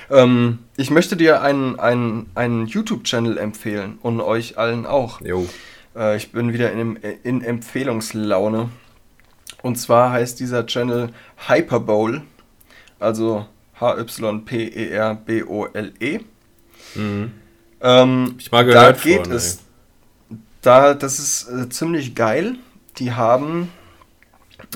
[0.10, 5.22] Ähm, ich möchte dir einen, einen, einen YouTube-Channel empfehlen und euch allen auch.
[5.22, 5.48] Jo.
[5.96, 8.70] Äh, ich bin wieder in, in Empfehlungslaune.
[9.62, 11.10] Und zwar heißt dieser Channel
[11.48, 12.22] Hyperbowl,
[13.00, 13.46] also
[13.80, 14.60] H-Y-P-E-R-B-O-L-E.
[16.96, 17.32] Mhm.
[17.82, 19.60] Ähm, Ich mal da gehört geht von, es.
[20.62, 22.56] Da, das ist äh, ziemlich geil.
[22.98, 23.70] Die haben,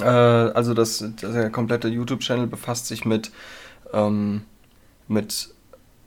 [0.02, 3.32] äh, also das, der komplette YouTube-Channel befasst sich mit,
[3.94, 4.42] ähm,
[5.08, 5.50] mit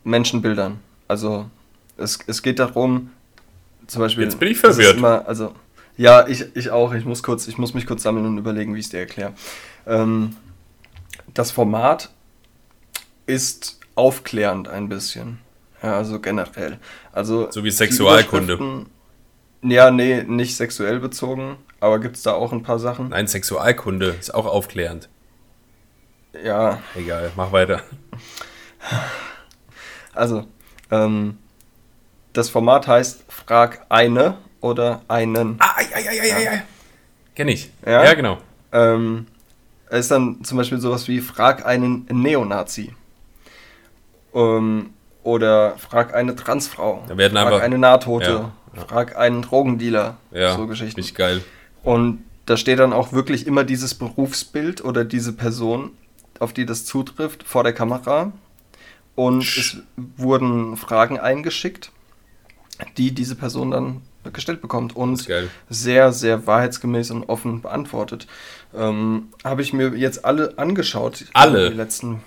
[0.05, 0.81] Menschenbildern.
[1.09, 1.51] Also
[1.97, 3.11] es, es geht darum,
[3.87, 4.25] zum Beispiel.
[4.25, 4.97] Jetzt bin ich verwirrt.
[4.97, 5.55] Immer, also,
[5.97, 6.95] ja, ich, ich auch.
[6.95, 9.33] Ich muss, kurz, ich muss mich kurz sammeln und überlegen, wie ich es dir erkläre.
[9.87, 10.37] Ähm,
[11.35, 12.11] das Format
[13.27, 15.39] ist aufklärend ein bisschen.
[15.83, 16.79] Ja, also generell.
[17.13, 18.87] Also So wie Sexualkunde.
[19.63, 23.11] Ja, nee, nicht sexuell bezogen, aber gibt es da auch ein paar Sachen?
[23.11, 25.09] Nein, Sexualkunde ist auch aufklärend.
[26.45, 27.83] Ja, Egal, mach weiter.
[30.15, 30.47] Also,
[30.91, 31.39] ähm,
[32.33, 35.57] das Format heißt Frag eine oder einen.
[35.59, 36.63] Ah, ei, ei, ei, ei, ei.
[37.35, 37.71] Kenn ich.
[37.85, 38.05] Ja?
[38.05, 38.39] ja genau.
[38.73, 39.27] Ähm,
[39.89, 42.95] es ist dann zum Beispiel sowas wie Frag einen Neonazi.
[44.35, 44.91] Ähm,
[45.23, 47.05] oder Frag eine Transfrau.
[47.09, 48.31] Da werden frag einfach- eine Nahtote.
[48.31, 48.87] Ja, ja.
[48.87, 50.17] Frag einen Drogendealer.
[50.31, 51.01] Ja, so Geschichten.
[51.01, 51.43] Nicht geil.
[51.83, 55.91] Und da steht dann auch wirklich immer dieses Berufsbild oder diese Person,
[56.39, 58.33] auf die das zutrifft, vor der Kamera.
[59.27, 59.77] Und es
[60.17, 61.93] wurden Fragen eingeschickt,
[62.97, 64.03] die diese Person dann
[64.33, 65.27] gestellt bekommt und
[65.69, 68.27] sehr, sehr wahrheitsgemäß und offen beantwortet.
[68.75, 71.27] Ähm, Habe ich mir jetzt alle angeschaut.
[71.35, 71.71] Alle?
[71.71, 72.23] Die letzten,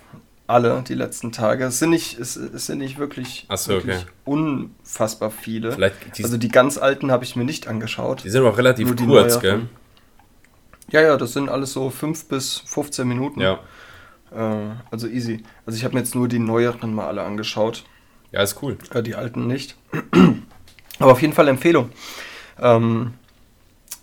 [0.46, 1.66] alle, die letzten Tage.
[1.66, 4.06] Es sind nicht, es, es sind nicht wirklich, so, wirklich okay.
[4.26, 5.72] unfassbar viele.
[5.72, 8.24] Vielleicht die- also die ganz alten habe ich mir nicht angeschaut.
[8.24, 9.02] Die sind auch relativ kurz,
[9.42, 9.70] neueren.
[10.92, 13.40] Ja, ja, das sind alles so 5 bis 15 Minuten.
[13.40, 13.50] gell?
[13.54, 13.60] Ja.
[14.36, 15.44] Äh, also easy.
[15.66, 17.84] Also ich habe mir jetzt nur die neueren mal alle angeschaut,
[18.32, 18.78] Ja, ist cool.
[18.94, 19.76] äh, die alten nicht.
[21.00, 21.90] Aber auf jeden Fall Empfehlung.
[22.60, 23.14] Ähm,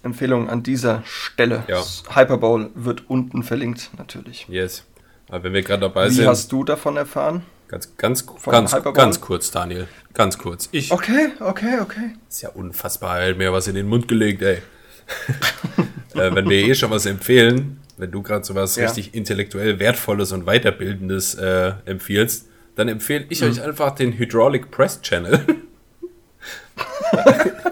[0.02, 1.64] Empfehlung an dieser Stelle.
[1.68, 1.82] Ja.
[2.14, 4.46] Hyperbowl wird unten verlinkt, natürlich.
[4.48, 4.84] Yes.
[5.28, 7.44] Aber wenn wir gerade dabei Wie sind, hast du davon erfahren?
[7.68, 9.86] ganz, ganz, von ganz, ganz kurz, Daniel.
[10.12, 10.68] Ganz kurz.
[10.72, 10.90] Ich.
[10.90, 12.10] Okay, okay, okay.
[12.28, 14.56] Ist ja unfassbar, er hat mir was in den Mund gelegt, ey.
[16.14, 18.86] äh, wenn wir eh schon was empfehlen, wenn du gerade so was Ja.
[18.86, 23.48] richtig intellektuell Wertvolles und Weiterbildendes äh, empfiehlst, dann empfehle ich Mhm.
[23.50, 25.40] euch einfach den Hydraulic Press Channel.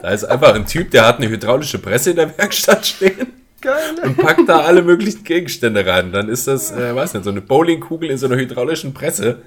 [0.03, 3.29] da ist einfach ein Typ, der hat eine hydraulische Presse in der Werkstatt stehen
[3.61, 3.95] Geil.
[4.03, 6.13] und packt da alle möglichen Gegenstände rein.
[6.13, 9.43] Dann ist das, äh, weiß nicht, so eine Bowlingkugel in so einer hydraulischen Presse.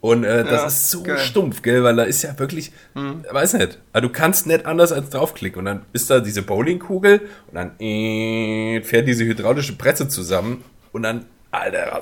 [0.00, 1.18] Und äh, das Ja, ist so geil.
[1.18, 5.10] stumpf, gell, weil da ist ja wirklich, weiß nicht, aber du kannst nicht anders als
[5.10, 5.58] draufklicken.
[5.58, 11.02] Und dann ist da diese Bowlingkugel und dann äh, fährt diese hydraulische Presse zusammen und
[11.02, 12.00] dann, Alter,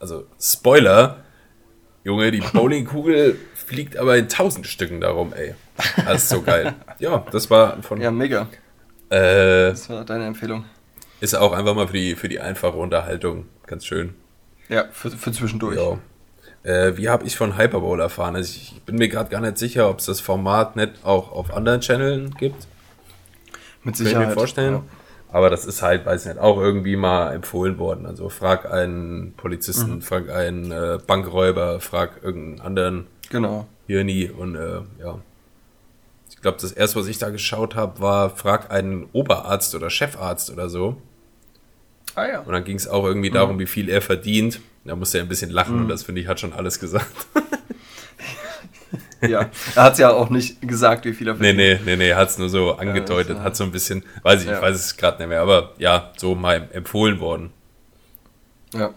[0.00, 1.18] also Spoiler,
[2.02, 5.54] Junge, die Bowlingkugel fliegt aber in tausend Stücken darum, ey.
[6.04, 6.74] Das ist so geil.
[6.98, 8.48] Ja, das war von, Ja, mega.
[9.10, 10.64] äh, Das war deine Empfehlung.
[11.20, 14.14] ist auch einfach mal für die, für die einfache Unterhaltung ganz schön.
[14.68, 15.76] Ja, für, für zwischendurch.
[15.76, 15.98] Ja.
[16.66, 18.34] Äh, wie habe ich von Hyperbowl erfahren?
[18.34, 21.54] Also ich bin mir gerade gar nicht sicher, ob es das Format nicht auch auf
[21.54, 22.66] anderen Channeln gibt.
[23.84, 24.28] Mit Kann ich Sicherheit.
[24.28, 24.80] mir vorstellen.
[25.30, 28.04] Aber das ist halt, weiß nicht, auch irgendwie mal empfohlen worden.
[28.04, 33.66] Also frag einen Polizisten, frag einen äh, Bankräuber, frag irgendeinen anderen Ja, genau.
[33.86, 35.20] Hirni und äh, ja.
[36.30, 40.50] Ich glaube, das erste, was ich da geschaut habe, war frag einen Oberarzt oder Chefarzt
[40.50, 40.96] oder so.
[42.16, 42.40] Ah ja.
[42.40, 44.60] Und dann ging es auch irgendwie darum, wie viel er verdient.
[44.86, 47.06] Da musste er ein bisschen lachen und das finde ich hat schon alles gesagt.
[49.22, 49.50] ja.
[49.74, 52.38] Er hat ja auch nicht gesagt, wie viel er Nee, nee, nee, nee, hat es
[52.38, 54.56] nur so angedeutet, ist, hat so ein bisschen, weiß ich, Ja.
[54.56, 57.52] ich weiß es gerade nicht mehr, aber ja, so mal empfohlen worden.
[58.74, 58.90] Ja.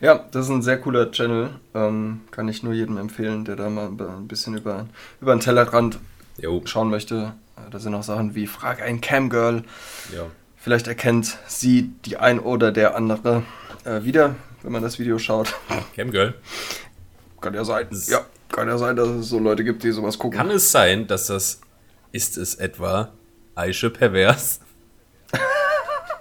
[0.00, 1.50] Ja, das ist ein sehr cooler Channel.
[1.74, 4.86] Ähm, kann ich nur jedem empfehlen, der da mal ein bisschen über,
[5.22, 5.98] über den Tellerrand
[6.36, 7.32] Jo, schauen möchte.
[7.56, 9.62] Äh, Da sind auch Sachen wie Frag ein Camgirl.
[10.14, 10.24] ja.
[10.62, 13.44] Vielleicht erkennt sie die ein oder der andere
[13.84, 15.54] äh, wieder, wenn man das Video schaut.
[15.96, 16.34] Camgirl.
[17.40, 17.86] kann ja sein.
[18.06, 20.36] Ja, kann ja sein, dass es so Leute gibt, die sowas gucken.
[20.38, 21.60] Kann es sein, dass das,
[22.12, 23.12] ist es etwa
[23.54, 24.60] Aische Pervers?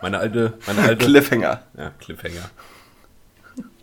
[0.02, 1.06] Meine alte, meine alte.
[1.06, 1.62] Cliffhanger.
[1.78, 2.50] Ja, Cliffhanger.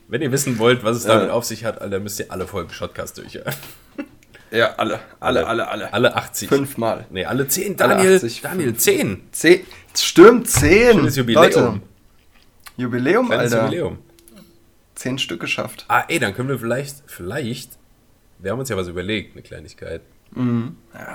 [0.08, 1.32] Wenn ihr wissen wollt, was es damit Ja.
[1.34, 3.52] auf sich hat, Alter, müsst ihr alle Folgen Shotcast durchhören.
[4.50, 5.00] Ja, alle.
[5.20, 5.92] Alle, alle, alle.
[5.92, 6.48] Alle 80.
[6.48, 7.04] Fünfmal.
[7.10, 7.78] Nee, alle 10.
[7.82, 8.78] Alle Daniel, 80, Daniel, fünf.
[8.78, 9.22] 10.
[9.32, 9.66] Zehn.
[9.94, 10.92] Stimmt, zehn.
[10.94, 11.44] Schönes Jubiläum.
[11.44, 11.80] Leute,
[12.76, 13.64] Jubiläum, Kleines Alter.
[13.66, 13.98] Jubiläum.
[14.94, 15.84] Zehn Stück geschafft.
[15.88, 17.78] Ah, ey, dann können wir vielleicht, vielleicht,
[18.38, 20.02] wir haben uns ja was überlegt, eine Kleinigkeit.
[20.34, 20.42] Ja,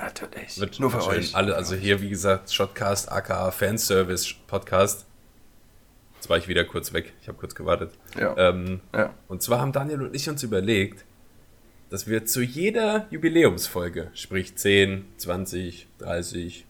[0.02, 0.58] natürlich.
[0.58, 1.34] Wird Nur für euch.
[1.36, 5.06] Alle, also hier, wie gesagt, Shotcast, aka Fanservice Podcast.
[6.16, 7.12] Jetzt war ich wieder kurz weg.
[7.20, 7.90] Ich habe kurz gewartet.
[8.18, 8.36] Ja.
[8.36, 9.12] Ähm, Ja.
[9.28, 11.04] und zwar haben Daniel und ich uns überlegt,
[11.90, 16.64] dass wir zu jeder Jubiläumsfolge, sprich 10, 20, 30,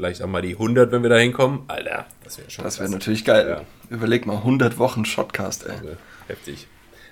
[0.00, 1.60] vielleicht auch mal die 100, wenn wir da hinkommen.
[1.68, 3.46] Alter, das wäre schon Das wäre natürlich geil.
[3.46, 3.94] Ja.
[3.94, 5.72] Überleg mal, 100 Wochen Shotcast, ey.
[5.72, 6.66] Also, heftig.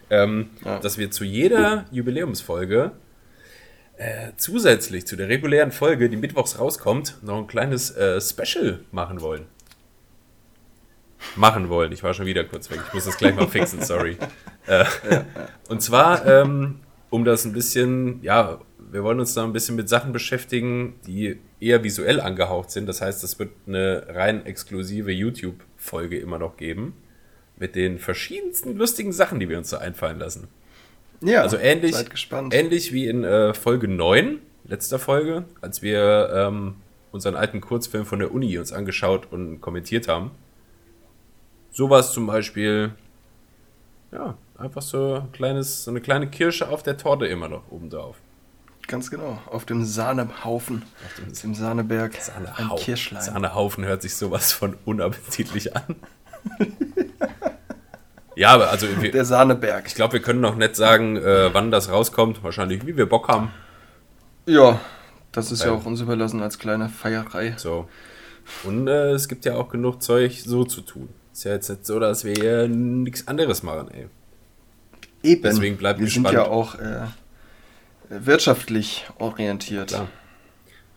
[0.09, 0.79] Ähm, Ja.
[0.79, 2.93] Dass wir zu jeder Jubiläumsfolge
[3.99, 9.21] äh, zusätzlich zu der regulären Folge, die mittwochs rauskommt, noch ein kleines äh, Special machen
[9.21, 9.45] wollen.
[11.37, 11.93] Machen wollen.
[11.93, 12.81] Ich war schon wieder kurz weg.
[12.89, 14.17] Ich muss das gleich mal fixen, sorry.
[14.67, 14.85] Äh,
[15.71, 19.89] und zwar, ähm, um das ein bisschen, ja, wir wollen uns da ein bisschen mit
[19.89, 22.87] Sachen beschäftigen, die eher visuell angehaucht sind.
[22.87, 26.95] Das heißt, es wird eine rein exklusive YouTube-Folge immer noch geben.
[27.57, 30.49] Mit den verschiedensten lustigen Sachen, die wir uns so einfallen lassen.
[31.21, 31.97] Ja, Also ähnlich,
[32.53, 36.77] ähnlich wie in äh, Folge 9, letzter Folge, als wir ähm,
[37.11, 40.31] unseren alten Kurzfilm von der Uni uns angeschaut und kommentiert haben.
[41.73, 42.93] Sowas zum Beispiel,
[44.13, 47.91] ja, einfach so, ein kleines, so eine kleine Kirsche auf der Torte immer noch oben
[47.91, 48.17] drauf.
[48.89, 53.23] Ganz genau, auf dem Sahnehaufen, auf dem, dem Sahneberg, Sahnehau ein Kirschlein.
[53.23, 55.97] Sahnehaufen hört sich sowas von unappetitlich an.
[58.35, 58.87] ja, aber also...
[58.99, 59.87] Wir, der Sahneberg.
[59.87, 62.43] Ich glaube, wir können noch nicht sagen, äh, wann das rauskommt.
[62.43, 63.51] Wahrscheinlich, wie wir Bock haben.
[64.47, 64.81] Ja,
[65.33, 67.53] das ist Weil, ja auch uns überlassen als kleine Feierei.
[67.59, 67.91] So.
[68.65, 71.11] Und äh, es gibt ja auch genug Zeug, so zu tun.
[71.35, 74.09] Ist ja jetzt nicht so, dass wir hier nichts anderes machen, ey.
[75.23, 75.43] Eben.
[75.43, 76.29] Deswegen bleibt wir gespannt.
[76.29, 77.03] sind ja auch äh,
[78.09, 79.89] wirtschaftlich orientiert.
[79.89, 80.09] Klar.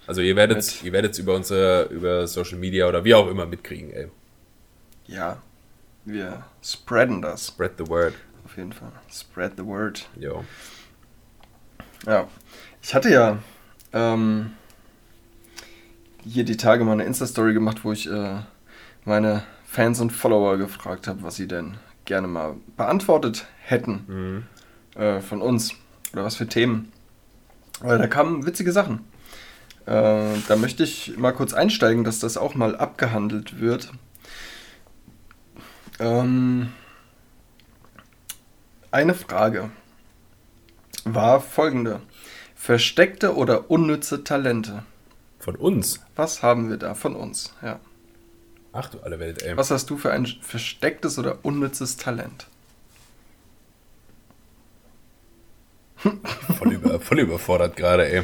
[0.07, 3.91] Also ihr werdet ihr werdet über unsere über Social Media oder wie auch immer mitkriegen,
[3.91, 4.07] ey.
[5.05, 5.41] Ja.
[6.03, 7.47] Wir spreaden das.
[7.47, 8.13] Spread the word.
[8.43, 8.91] Auf jeden Fall.
[9.11, 10.09] Spread the word.
[10.19, 10.43] Jo.
[12.07, 12.27] Ja.
[12.81, 13.37] Ich hatte ja
[13.93, 14.53] ähm,
[16.23, 18.39] hier die Tage mal eine Insta-Story gemacht, wo ich äh,
[19.05, 24.45] meine Fans und Follower gefragt habe, was sie denn gerne mal beantwortet hätten
[24.95, 25.01] mhm.
[25.01, 25.73] äh, von uns
[26.13, 26.91] oder was für Themen.
[27.81, 29.05] Weil da kamen witzige Sachen.
[29.85, 33.91] Äh, da möchte ich mal kurz einsteigen, dass das auch mal abgehandelt wird.
[35.99, 36.71] Ähm,
[38.91, 39.71] eine Frage
[41.03, 42.01] war folgende.
[42.55, 44.83] Versteckte oder unnütze Talente?
[45.39, 45.99] Von uns?
[46.15, 47.79] Was haben wir da von uns, ja.
[48.73, 49.57] Ach du alle Welt, ey.
[49.57, 52.47] Was hast du für ein verstecktes oder unnützes Talent?
[56.57, 58.23] Voll, über, voll überfordert gerade, ey.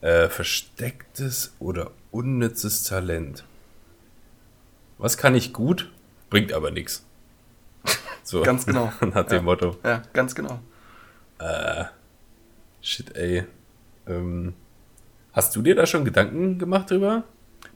[0.00, 3.44] Äh, verstecktes oder unnützes Talent.
[4.98, 5.90] Was kann ich gut,
[6.30, 7.04] bringt aber nichts.
[8.22, 8.92] So, ganz genau.
[9.00, 9.38] Hat ja.
[9.38, 9.76] dem Motto.
[9.84, 10.58] Ja, ganz genau.
[11.38, 11.84] Äh,
[12.86, 13.44] Shit, ey.
[14.06, 14.54] Ähm,
[15.32, 17.24] hast du dir da schon Gedanken gemacht drüber?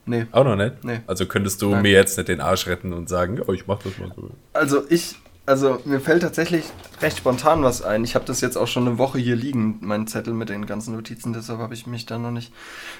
[0.06, 0.26] Nee.
[0.30, 0.84] Auch noch nicht?
[0.84, 1.00] Nee.
[1.08, 1.82] Also könntest du Nein.
[1.82, 4.30] mir jetzt nicht den Arsch retten und sagen, oh, ich mach das mal so.
[4.52, 5.16] Also ich,
[5.50, 6.64] also mir fällt tatsächlich
[7.02, 8.04] recht spontan was ein.
[8.04, 10.94] Ich habe das jetzt auch schon eine Woche hier liegen, mein Zettel mit den ganzen
[10.94, 12.52] Notizen, deshalb habe ich mich da noch nicht.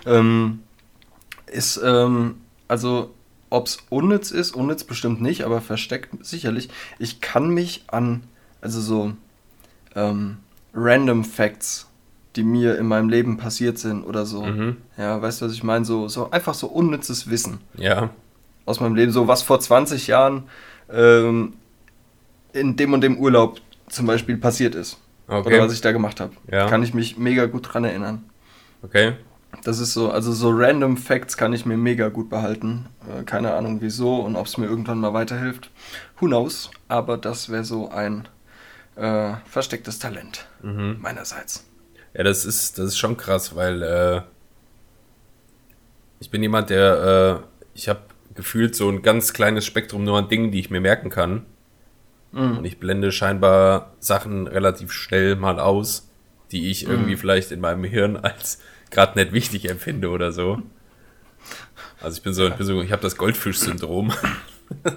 [0.05, 0.61] Ähm,
[1.47, 2.37] ist, ähm,
[2.69, 3.15] also
[3.51, 6.69] ob es unnütz ist, unnütz bestimmt nicht, aber versteckt sicherlich.
[6.99, 8.25] Ich kann mich an,
[8.61, 9.13] also so
[9.95, 10.39] ähm,
[10.75, 11.87] random Facts
[12.37, 14.45] die mir in meinem Leben passiert sind oder so.
[14.45, 14.77] Mhm.
[14.97, 15.85] Ja, weißt du, was ich meine?
[15.85, 17.59] So, so einfach so unnützes Wissen.
[17.75, 18.11] Ja.
[18.67, 19.11] Aus meinem Leben.
[19.11, 20.45] So was vor 20 Jahren
[20.93, 21.55] ähm,
[22.53, 24.99] in dem und dem Urlaub zum Beispiel passiert ist.
[25.27, 25.49] Okay.
[25.49, 26.33] Oder was ich da gemacht habe.
[26.51, 26.69] Ja.
[26.69, 28.25] Kann ich mich mega gut dran erinnern.
[28.83, 29.15] Okay.
[29.65, 32.87] Das ist so, also so random Facts kann ich mir mega gut behalten.
[33.09, 35.71] Äh, keine Ahnung wieso und ob es mir irgendwann mal weiterhilft.
[36.19, 36.71] Who knows?
[36.89, 38.29] Aber das wäre so ein
[38.97, 40.99] äh, verstecktes Talent mhm.
[41.01, 41.67] meinerseits.
[42.15, 44.23] Ja, das ist, das ist schon krass, weil äh,
[46.21, 48.01] ich bin jemand, der, äh, ich habe
[48.35, 51.47] gefühlt so ein ganz kleines Spektrum nur an Dingen, die ich mir merken kann.
[52.33, 52.59] Mhm.
[52.59, 56.09] Und ich blende scheinbar Sachen relativ schnell mal aus,
[56.53, 56.93] die ich mhm.
[56.93, 60.63] irgendwie vielleicht in meinem Hirn als gerade nicht wichtig empfinde oder so.
[62.01, 64.13] Also ich bin so, ich, bin so, ich habe das Goldfisch-Syndrom.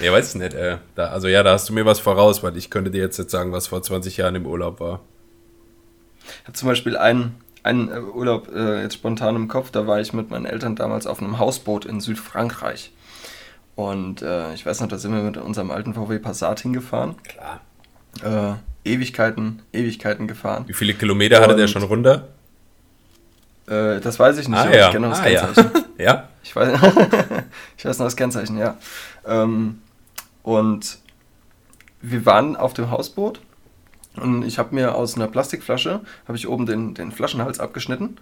[0.00, 0.54] ja, weiß ich nicht.
[0.54, 3.18] Äh, da, also ja, da hast du mir was voraus, weil ich könnte dir jetzt
[3.18, 5.00] nicht sagen, was vor 20 Jahren im Urlaub war.
[6.24, 10.00] Ich habe zum Beispiel einen, einen äh, Urlaub äh, jetzt spontan im Kopf, da war
[10.00, 12.92] ich mit meinen Eltern damals auf einem Hausboot in Südfrankreich.
[13.76, 17.14] Und äh, ich weiß noch, da sind wir mit unserem alten VW Passat hingefahren.
[17.22, 17.60] Klar.
[18.24, 20.64] Äh, Ewigkeiten, Ewigkeiten gefahren.
[20.66, 22.28] Wie viele Kilometer hatte der schon runter?
[23.66, 24.86] Äh, das weiß ich nicht, ah, ja.
[24.86, 25.70] ich kenne noch das ah, Kennzeichen.
[25.98, 26.04] Ja.
[26.04, 26.28] ja?
[26.42, 26.80] Ich, weiß,
[27.76, 28.76] ich weiß noch das Kennzeichen, ja.
[29.26, 29.82] Ähm,
[30.42, 30.98] und
[32.00, 33.40] wir waren auf dem Hausboot
[34.16, 38.16] und ich habe mir aus einer Plastikflasche, habe ich oben den, den Flaschenhals abgeschnitten,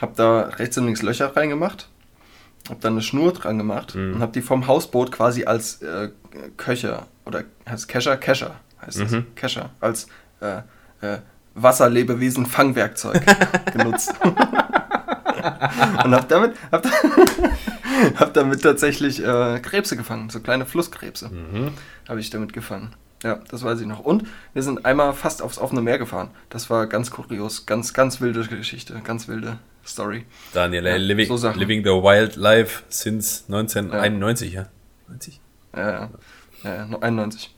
[0.00, 1.88] habe da rechts und links Löcher reingemacht,
[2.68, 4.14] habe dann eine Schnur dran gemacht mhm.
[4.14, 6.10] und habe die vom Hausboot quasi als äh,
[6.56, 8.16] Köcher oder heißt Kescher?
[8.16, 9.10] Kescher heißt das.
[9.12, 9.34] Mhm.
[9.34, 9.70] Kescher.
[9.80, 10.06] Als
[10.40, 10.58] äh,
[11.00, 11.18] äh,
[11.54, 13.24] Wasserlebewesen-Fangwerkzeug
[13.72, 14.14] genutzt.
[14.22, 16.86] und habe damit, hab,
[18.16, 21.72] hab damit tatsächlich äh, Krebse gefangen, so kleine Flusskrebse mhm.
[22.08, 22.94] habe ich damit gefangen.
[23.22, 24.00] Ja, das weiß ich noch.
[24.00, 26.30] Und wir sind einmal fast aufs offene Meer gefahren.
[26.50, 30.26] Das war ganz kurios, ganz, ganz wilde Geschichte, ganz wilde Story.
[30.52, 34.66] Daniel, ja, living, so living the wild life since 1991, ja?
[35.08, 35.40] 90?
[35.74, 36.10] Ja, ja,
[36.64, 37.54] ja, 91.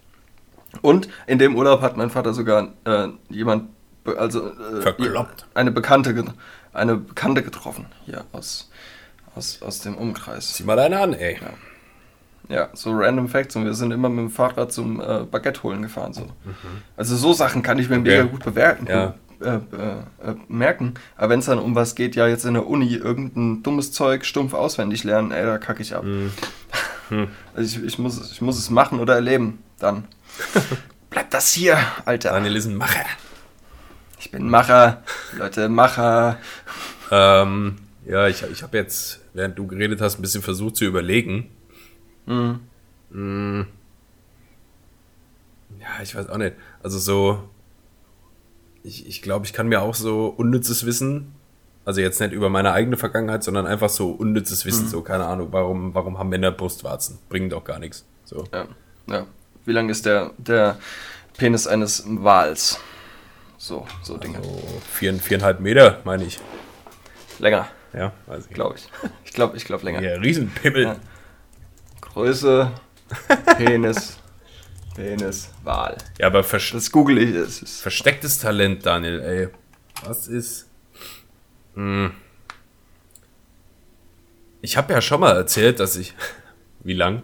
[0.82, 3.70] Und in dem Urlaub hat mein Vater sogar äh, jemand,
[4.16, 6.24] also äh, eine Bekannte,
[6.72, 8.70] eine Bekannte getroffen hier aus,
[9.34, 10.54] aus, aus dem Umkreis.
[10.56, 11.38] Sieh mal deine an, ey.
[11.40, 11.50] Ja.
[12.48, 15.82] Ja, so random Facts und wir sind immer mit dem Fahrrad zum äh, Baguette holen
[15.82, 16.12] gefahren.
[16.12, 16.22] So.
[16.22, 16.82] Mhm.
[16.96, 18.10] Also so Sachen kann ich mir okay.
[18.10, 19.14] mega gut bewerten, ja.
[19.40, 20.94] Äh, äh, merken.
[21.16, 24.24] Aber wenn es dann um was geht, ja, jetzt in der Uni irgendein dummes Zeug
[24.24, 26.04] stumpf auswendig lernen, ey, da kacke ich ab.
[26.04, 26.30] Mhm.
[27.56, 29.58] Also ich, ich, muss, ich muss es machen oder erleben.
[29.80, 30.04] Dann.
[31.10, 32.30] Bleibt das hier, Alter.
[32.30, 33.04] Daniel ist ein Macher.
[34.20, 35.02] Ich bin Macher.
[35.36, 36.38] Leute, Macher.
[37.10, 41.50] Ähm, ja, ich, ich habe jetzt, während du geredet hast, ein bisschen versucht zu überlegen.
[42.26, 43.66] Mhm.
[45.80, 46.54] Ja, ich weiß auch nicht.
[46.82, 47.48] Also so,
[48.82, 51.34] ich, ich glaube, ich kann mir auch so unnützes Wissen,
[51.84, 55.48] also jetzt nicht über meine eigene Vergangenheit, sondern einfach so unnützes Wissen, so keine Ahnung,
[55.50, 57.18] warum, warum haben Männer Brustwarzen?
[57.28, 58.04] Bringt auch gar nichts.
[58.24, 58.44] So.
[58.52, 58.66] Ja,
[59.06, 59.26] ja.
[59.64, 60.78] Wie lang ist der, der
[61.36, 62.78] Penis eines Wals?
[63.58, 64.42] So, so Dinge.
[64.42, 64.62] So
[64.92, 66.38] vier, viereinhalb Meter, meine ich.
[67.38, 68.54] Länger, Ja, weiß ich.
[68.54, 68.88] glaube ich.
[69.24, 70.00] Ich glaube, ich glaube länger.
[70.02, 70.82] Ja, Riesenpimmel.
[70.84, 70.96] Ja.
[72.00, 72.70] Größe,
[73.56, 74.18] Penis,
[75.00, 75.96] Penis, Wal.
[76.18, 77.34] Ja, aber vers Das google ich.
[77.34, 79.48] Das ist verstecktes Talent, Daniel, ey.
[80.04, 80.68] Was ist.
[81.74, 82.12] Hm.
[84.60, 86.14] Ich habe ja schon mal erzählt, dass ich.
[86.80, 87.22] Wie lang?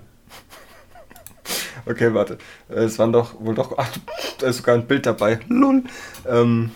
[1.85, 2.39] Okay, warte.
[2.69, 3.75] Es waren doch wohl doch.
[3.77, 3.89] Ach,
[4.39, 5.41] da ist sogar ein Bild dabei.
[5.49, 5.85] Lul.
[6.27, 6.71] Ähm,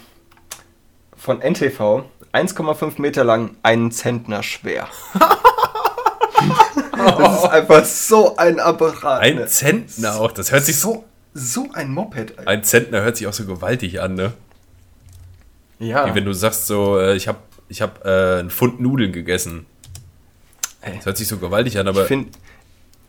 [1.16, 2.04] von NTV.
[2.32, 4.88] 1,5 Meter lang, einen Zentner schwer.
[7.04, 9.20] das ist einfach so ein Apparat.
[9.20, 9.46] Ein ne?
[9.46, 10.32] Zentner auch.
[10.32, 11.04] Das hört sich so.
[11.32, 12.38] So, ein Moped.
[12.38, 12.48] Alter.
[12.50, 14.32] Ein Zentner hört sich auch so gewaltig an, ne?
[15.78, 16.06] Ja.
[16.06, 19.66] Wie wenn du sagst so, äh, ich habe ich hab, äh, einen Pfund Nudeln gegessen.
[20.82, 20.96] Ey.
[20.96, 22.30] Das hört sich so gewaltig an, aber Ich finde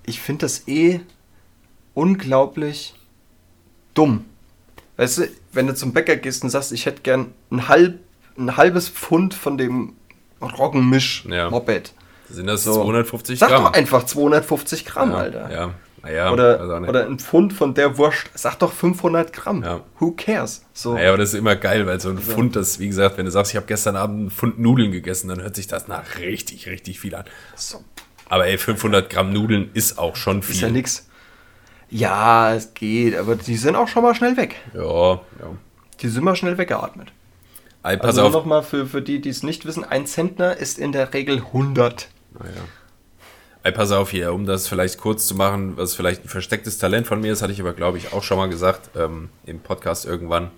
[0.06, 1.00] ich find das eh
[1.94, 2.94] unglaublich
[3.94, 4.26] dumm.
[4.98, 8.00] Weißt du, wenn du zum Bäcker gehst und sagst, ich hätte gern ein, halb,
[8.38, 9.94] ein halbes Pfund von dem
[11.30, 11.50] Ja.
[12.32, 12.74] Sind das So.
[12.84, 13.64] 250 Sag Gramm.
[13.66, 15.52] doch einfach 250 Gramm, ja, Alter.
[15.52, 18.30] Ja, naja, Oder, oder ein Pfund von der Wurst.
[18.34, 19.64] Sag doch 500 Gramm.
[19.64, 19.82] Ja.
[20.00, 20.66] Who cares?
[20.74, 20.94] So.
[20.96, 23.32] Naja, aber das ist immer geil, weil so ein Pfund, das, wie gesagt, wenn du
[23.32, 26.68] sagst, ich habe gestern Abend einen Pfund Nudeln gegessen, dann hört sich das nach richtig,
[26.68, 27.26] richtig viel an.
[27.56, 27.84] So.
[28.30, 30.56] Aber ey, 500 Gramm Nudeln ist auch schon viel.
[30.56, 31.08] Ist ja nix.
[31.90, 34.56] Ja, es geht, aber die sind auch schon mal schnell weg.
[34.74, 35.20] Ja, ja.
[36.02, 37.10] Die sind mal schnell weggeatmet.
[37.84, 38.32] Ey, pass Also auf.
[38.34, 42.08] nochmal für, für die, die es nicht wissen, ein Zentner ist in der Regel 100.
[42.40, 42.62] Naja.
[43.64, 47.06] Ey, pass auf hier, um das vielleicht kurz zu machen, was vielleicht ein verstecktes Talent
[47.06, 50.06] von mir ist, hatte ich aber, glaube ich, auch schon mal gesagt, ähm, im Podcast
[50.06, 50.50] irgendwann.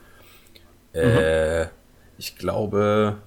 [0.93, 1.67] Äh,
[2.17, 3.17] Ich glaube,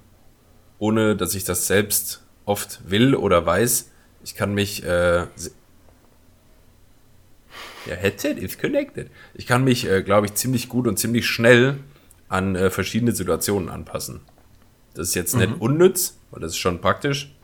[0.79, 3.91] ohne dass ich das selbst oft will oder weiß,
[4.25, 5.27] ich kann mich, äh,
[7.87, 9.11] ja, Headset is connected.
[9.35, 11.79] Ich kann mich, äh, glaube ich, ziemlich gut und ziemlich schnell
[12.29, 14.21] an äh, verschiedene Situationen anpassen.
[14.95, 17.36] Das ist jetzt nicht unnütz, weil das ist schon praktisch,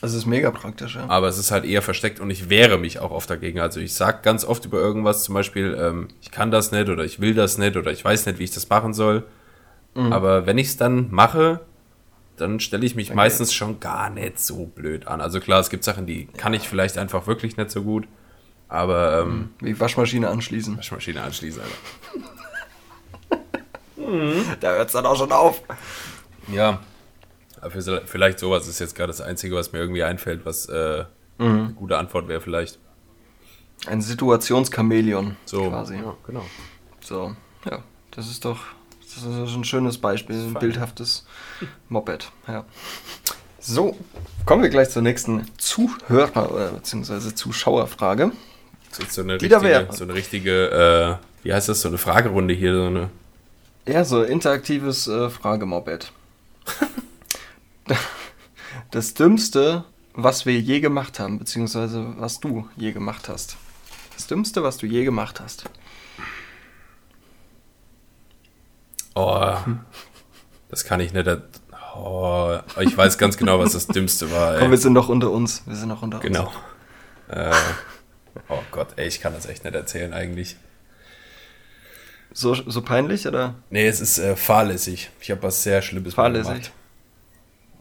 [0.00, 1.08] Das ist mega praktisch, ja.
[1.08, 3.60] aber es ist halt eher versteckt und ich wehre mich auch oft dagegen.
[3.60, 7.04] Also ich sag ganz oft über irgendwas, zum Beispiel, ähm, ich kann das nicht oder
[7.04, 9.24] ich will das nicht oder ich weiß nicht, wie ich das machen soll.
[10.10, 11.60] Aber wenn ich es dann mache,
[12.36, 15.20] dann stelle ich mich meistens schon gar nicht so blöd an.
[15.20, 18.08] Also klar, es gibt Sachen, die kann ich vielleicht einfach wirklich nicht so gut.
[18.68, 20.76] Aber ähm, Wie Waschmaschine anschließen.
[20.76, 21.74] Waschmaschine anschließen, Alter.
[24.60, 25.62] Da hört es dann auch schon auf.
[26.52, 26.80] Ja.
[27.70, 31.04] Vielleicht sowas ist jetzt gerade das Einzige, was mir irgendwie einfällt, was äh,
[31.38, 32.78] eine gute Antwort wäre vielleicht.
[33.86, 35.96] Ein Situationschamäleon So, quasi.
[35.96, 36.44] Ja, genau.
[37.00, 37.34] So,
[37.70, 37.78] ja,
[38.12, 38.58] das ist doch
[39.16, 41.24] das ist ein schönes Beispiel, ein bildhaftes
[41.88, 42.32] Moped.
[42.48, 42.64] Ja.
[43.60, 43.96] So,
[44.44, 48.32] kommen wir gleich zur nächsten Zuhörer- oder beziehungsweise Zuschauerfrage.
[48.90, 49.92] Das ist so eine Die richtige, wäre.
[49.92, 53.10] so eine richtige, äh, wie heißt das, so eine Fragerunde hier, so eine.
[53.86, 56.10] Ja, so interaktives äh, Fragemoped.
[58.90, 63.56] das Dümmste, was wir je gemacht haben, beziehungsweise was du je gemacht hast.
[64.14, 65.64] Das Dümmste, was du je gemacht hast.
[69.14, 69.54] Oh,
[70.68, 71.28] das kann ich nicht.
[71.96, 74.54] Oh, ich weiß ganz genau, was das Dümmste war.
[74.58, 74.76] Komm, wir Ey.
[74.82, 75.62] sind noch unter uns.
[75.66, 76.46] Wir sind noch unter Genau.
[76.46, 77.36] uns.
[77.36, 77.52] Äh,
[78.48, 80.56] oh Gott, ey, ich kann das echt nicht erzählen eigentlich.
[82.32, 83.54] So, so peinlich, oder?
[83.70, 85.10] Nee, es ist äh, fahrlässig.
[85.20, 86.52] Ich habe was sehr Schlimmes Fahrlässig.
[86.52, 86.72] gemacht.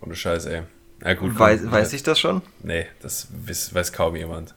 [0.03, 0.63] Ohne Scheiß, ey.
[0.99, 1.39] Na gut, komm.
[1.39, 2.41] Weiß, weiß ich das schon?
[2.61, 4.53] Nee, das weiß, weiß kaum jemand.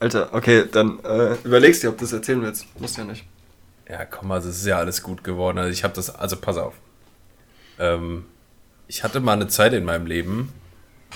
[0.00, 2.66] Alter, okay, dann äh, überlegst dir, ob du das erzählen willst.
[2.78, 3.24] Muss ja nicht.
[3.88, 5.58] Ja, komm, also es ist ja alles gut geworden.
[5.58, 6.74] Also ich habe das, also pass auf.
[7.78, 8.26] Ähm,
[8.86, 10.52] ich hatte mal eine Zeit in meinem Leben,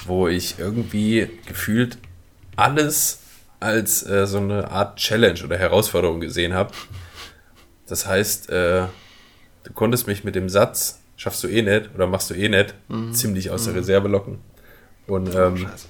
[0.06, 1.98] wo ich irgendwie gefühlt
[2.56, 3.20] alles
[3.60, 6.72] als äh, so eine Art Challenge oder Herausforderung gesehen habe.
[7.86, 8.86] Das heißt, äh,
[9.64, 12.74] du konntest mich mit dem Satz, schaffst du eh nicht oder machst du eh nicht,
[13.12, 14.38] ziemlich aus der Reserve locken.
[15.06, 15.86] Und ähm, Scheiße.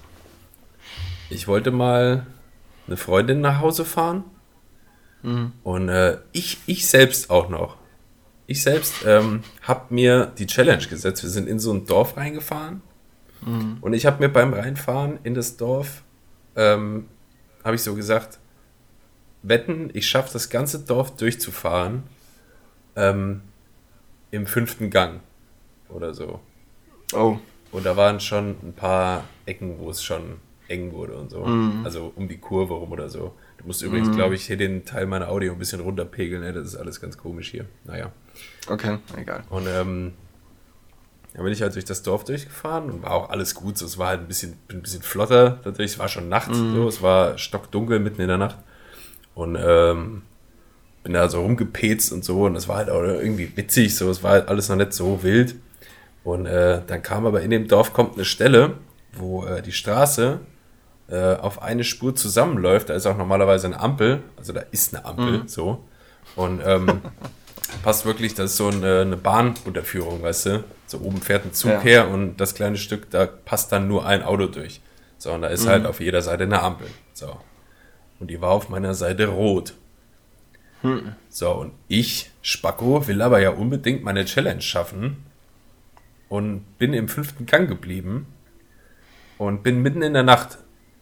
[1.30, 2.26] ich wollte mal
[2.86, 4.24] eine Freundin nach Hause fahren.
[5.62, 7.78] Und äh, ich, ich selbst auch noch.
[8.46, 11.22] ich selbst ähm, habe mir die Challenge gesetzt.
[11.22, 12.82] Wir sind in so ein Dorf reingefahren
[13.40, 13.78] mhm.
[13.80, 16.02] und ich habe mir beim Reinfahren in das Dorf,
[16.56, 17.06] ähm,
[17.64, 18.38] habe ich so gesagt,
[19.42, 22.02] wetten, ich schaffe das ganze Dorf durchzufahren
[22.96, 23.42] ähm,
[24.32, 25.20] im fünften Gang
[25.88, 26.40] oder so.
[27.12, 27.38] Oh.
[27.70, 31.44] Und da waren schon ein paar Ecken, wo es schon eng wurde und so.
[31.44, 31.84] Mhm.
[31.84, 33.34] Also um die Kurve rum oder so.
[33.58, 34.16] Du musst übrigens, mhm.
[34.16, 36.42] glaube ich, hier den Teil meiner Audio ein bisschen runterpegeln.
[36.42, 36.52] Ne?
[36.52, 37.66] Das ist alles ganz komisch hier.
[37.84, 38.10] Naja.
[38.68, 39.44] Okay, egal.
[39.50, 40.14] Und ähm,
[41.34, 43.76] da bin ich halt durch das Dorf durchgefahren und war auch alles gut.
[43.76, 45.60] So, es war halt ein bisschen, ein bisschen flotter.
[45.64, 46.50] Natürlich, es war schon Nacht.
[46.50, 46.74] Mhm.
[46.74, 48.58] So, es war stockdunkel mitten in der Nacht.
[49.34, 50.22] Und ähm,
[51.02, 52.44] bin da so rumgepetzt und so.
[52.44, 53.96] Und es war halt auch irgendwie witzig.
[53.96, 55.56] So, es war halt alles noch nicht so wild.
[56.24, 58.74] Und äh, dann kam aber in dem Dorf kommt eine Stelle,
[59.12, 60.40] wo äh, die Straße
[61.08, 62.88] äh, auf eine Spur zusammenläuft.
[62.88, 64.22] Da ist auch normalerweise eine Ampel.
[64.36, 65.48] Also da ist eine Ampel, mhm.
[65.48, 65.82] so.
[66.36, 67.00] Und ähm,
[67.82, 70.64] passt wirklich, das ist so eine, eine Bahnunterführung, weißt du?
[70.86, 71.80] So oben fährt ein Zug ja.
[71.80, 74.80] her und das kleine Stück, da passt dann nur ein Auto durch.
[75.18, 75.70] So, und da ist mhm.
[75.70, 76.86] halt auf jeder Seite eine Ampel.
[77.14, 77.36] So.
[78.20, 79.74] Und die war auf meiner Seite rot.
[80.82, 81.14] Hm.
[81.28, 85.24] So, und ich, Spacko, will aber ja unbedingt meine Challenge schaffen
[86.28, 88.26] und bin im fünften Gang geblieben
[89.38, 90.58] und bin mitten in der Nacht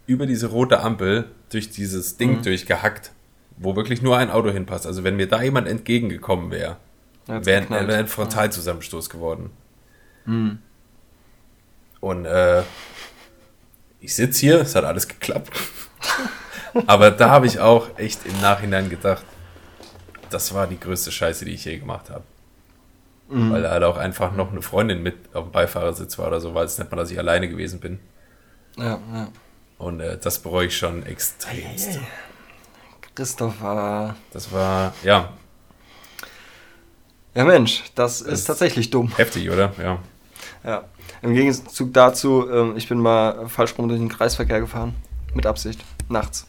[0.06, 2.42] über diese rote Ampel durch dieses Ding mhm.
[2.42, 3.12] durchgehackt,
[3.56, 4.86] wo wirklich nur ein Auto hinpasst.
[4.86, 6.76] Also wenn mir da jemand entgegengekommen wäre,
[7.26, 9.50] wäre wär ein Frontalzusammenstoß geworden.
[10.24, 10.58] Mhm.
[12.00, 12.62] Und äh,
[14.00, 15.52] ich sitze hier, es hat alles geklappt.
[16.86, 19.24] Aber da habe ich auch echt im Nachhinein gedacht,
[20.30, 22.24] das war die größte Scheiße, die ich je gemacht habe.
[23.28, 23.52] Mhm.
[23.52, 26.54] Weil da halt auch einfach noch eine Freundin mit auf dem Beifahrersitz war oder so,
[26.54, 28.00] weil es nicht mal, dass ich alleine gewesen bin.
[28.76, 29.28] Ja, ja.
[29.78, 31.88] Und äh, das bereue ich schon extremst.
[31.88, 32.00] Hey,
[33.14, 34.16] Christopher.
[34.32, 35.32] Das war, ja.
[37.34, 39.12] Ja, Mensch, das, das ist tatsächlich dumm.
[39.16, 39.72] Heftig, oder?
[39.78, 39.98] Ja.
[40.64, 40.84] Ja.
[41.22, 44.94] Im Gegenzug dazu, ähm, ich bin mal falsch rum durch den Kreisverkehr gefahren.
[45.34, 45.84] Mit Absicht.
[46.08, 46.46] Nachts.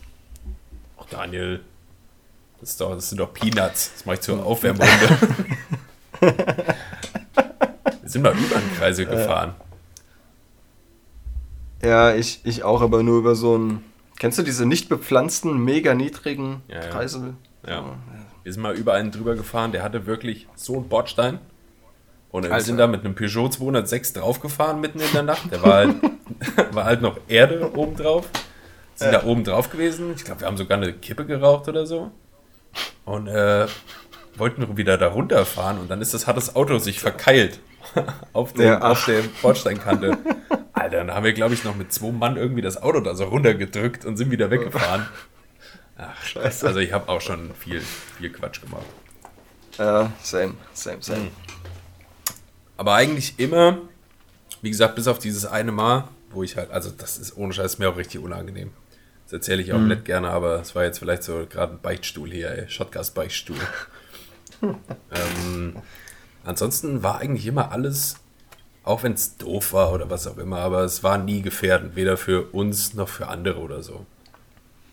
[0.98, 1.62] Ach, Daniel.
[2.62, 3.92] Das, doch, das sind doch Peanuts.
[3.94, 5.18] Das mache ich zur Aufwärmrunde.
[6.20, 9.56] Wir sind mal über den Kreisel gefahren.
[11.82, 13.84] Ja, ich, ich auch, aber nur über so einen.
[14.20, 17.34] Kennst du diese nicht bepflanzten, mega niedrigen ja, Kreisel?
[17.66, 17.72] Ja.
[17.72, 17.96] ja.
[18.44, 21.40] Wir sind mal über einen drüber gefahren, der hatte wirklich so einen Bordstein.
[22.30, 25.52] Und wir sind da mit einem Peugeot 206 draufgefahren mitten in der Nacht.
[25.52, 25.96] Der war halt,
[26.72, 28.30] war halt noch Erde oben drauf.
[28.96, 29.20] Sind ja.
[29.20, 30.14] da oben drauf gewesen.
[30.16, 32.12] Ich glaube, wir haben sogar eine Kippe geraucht oder so.
[33.06, 33.68] Und äh,
[34.38, 37.60] wollten wieder da runterfahren und dann ist das, hat das Auto sich verkeilt
[38.34, 40.18] auf, dem, ja, auf der Bordsteinkante.
[40.74, 43.26] Alter, dann haben wir, glaube ich, noch mit zwei Mann irgendwie das Auto da so
[43.26, 45.08] runtergedrückt und sind wieder weggefahren.
[45.98, 46.68] Ach, scheiße.
[46.68, 48.86] Also ich habe auch schon viel, viel Quatsch gemacht.
[49.78, 51.20] Ja, same, same, same.
[51.20, 51.32] Mhm.
[52.78, 53.78] Aber eigentlich immer,
[54.62, 57.78] wie gesagt, bis auf dieses eine Mal, wo ich halt, also das ist ohne Scheiß
[57.78, 58.72] mir auch richtig unangenehm.
[59.32, 59.88] Das erzähle ich auch mhm.
[59.88, 62.68] nicht gerne, aber es war jetzt vielleicht so gerade ein Beichtstuhl hier, ey.
[62.68, 63.56] Shotgas-Beichtstuhl.
[64.62, 65.78] ähm,
[66.44, 68.18] ansonsten war eigentlich immer alles,
[68.84, 72.18] auch wenn es doof war oder was auch immer, aber es war nie gefährdend, weder
[72.18, 74.06] für uns noch für andere oder so.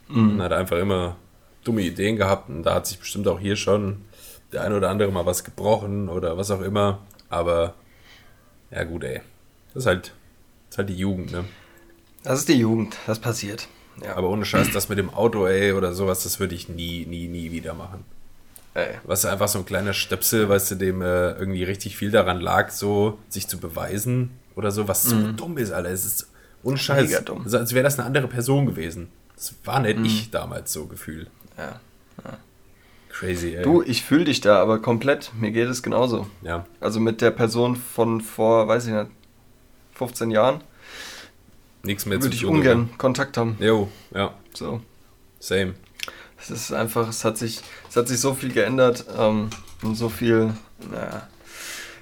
[0.07, 0.36] Mhm.
[0.36, 1.16] Man hat einfach immer
[1.64, 4.05] dumme Ideen gehabt und da hat sich bestimmt auch hier schon
[4.53, 7.74] der ein oder andere mal was gebrochen oder was auch immer, aber
[8.70, 9.20] ja gut, ey.
[9.74, 10.12] Das ist halt,
[10.68, 11.45] das ist halt die Jugend, ne?
[12.22, 13.66] Das ist die Jugend, das passiert.
[14.03, 14.16] Ja.
[14.16, 17.28] Aber ohne Scheiß, das mit dem Auto, ey, oder sowas, das würde ich nie, nie,
[17.28, 18.05] nie wieder machen.
[18.74, 18.94] Ey.
[19.05, 22.70] Was einfach so ein kleiner Stöpsel, weißt du, dem äh, irgendwie richtig viel daran lag,
[22.70, 25.36] so sich zu beweisen oder so, was so mhm.
[25.36, 25.90] dumm ist, Alter.
[25.90, 26.30] Es ist
[26.62, 27.09] ohne Scheiß.
[27.09, 27.44] Mega dumm.
[27.51, 29.09] Als wäre das eine andere Person gewesen.
[29.34, 30.05] Das war nicht mhm.
[30.05, 31.30] ich damals so gefühlt.
[31.57, 31.80] Ja.
[32.24, 32.38] ja.
[33.11, 33.62] Crazy, ey.
[33.62, 35.32] Du, ich fühle dich da, aber komplett.
[35.38, 36.26] Mir geht es genauso.
[36.42, 36.66] Ja.
[36.80, 39.11] Also mit der Person von vor, weiß ich nicht,
[39.94, 40.61] 15 Jahren.
[41.82, 42.54] Nichts mehr Würde zu tun.
[42.54, 42.98] Würde ich ungern oder?
[42.98, 43.56] Kontakt haben.
[43.60, 44.34] Jo, ja.
[44.54, 44.80] So.
[45.38, 45.74] Same.
[46.40, 49.50] Es ist einfach, es hat sich, es hat sich so viel geändert ähm,
[49.82, 50.54] und so viel,
[50.90, 51.28] naja,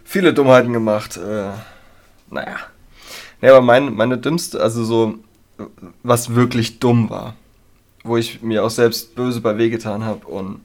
[0.05, 1.17] viele Dummheiten gemacht.
[1.17, 1.53] Äh,
[2.31, 2.57] naja.
[3.41, 5.15] Ja, aber mein, meine dümmste, also so,
[6.03, 7.35] was wirklich dumm war,
[8.03, 10.65] wo ich mir auch selbst böse bei wehgetan habe und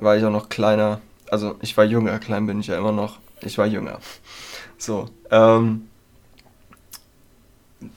[0.00, 1.00] war ich auch noch kleiner,
[1.30, 3.98] also ich war jünger, klein bin ich ja immer noch, ich war jünger.
[4.76, 5.87] So, ähm,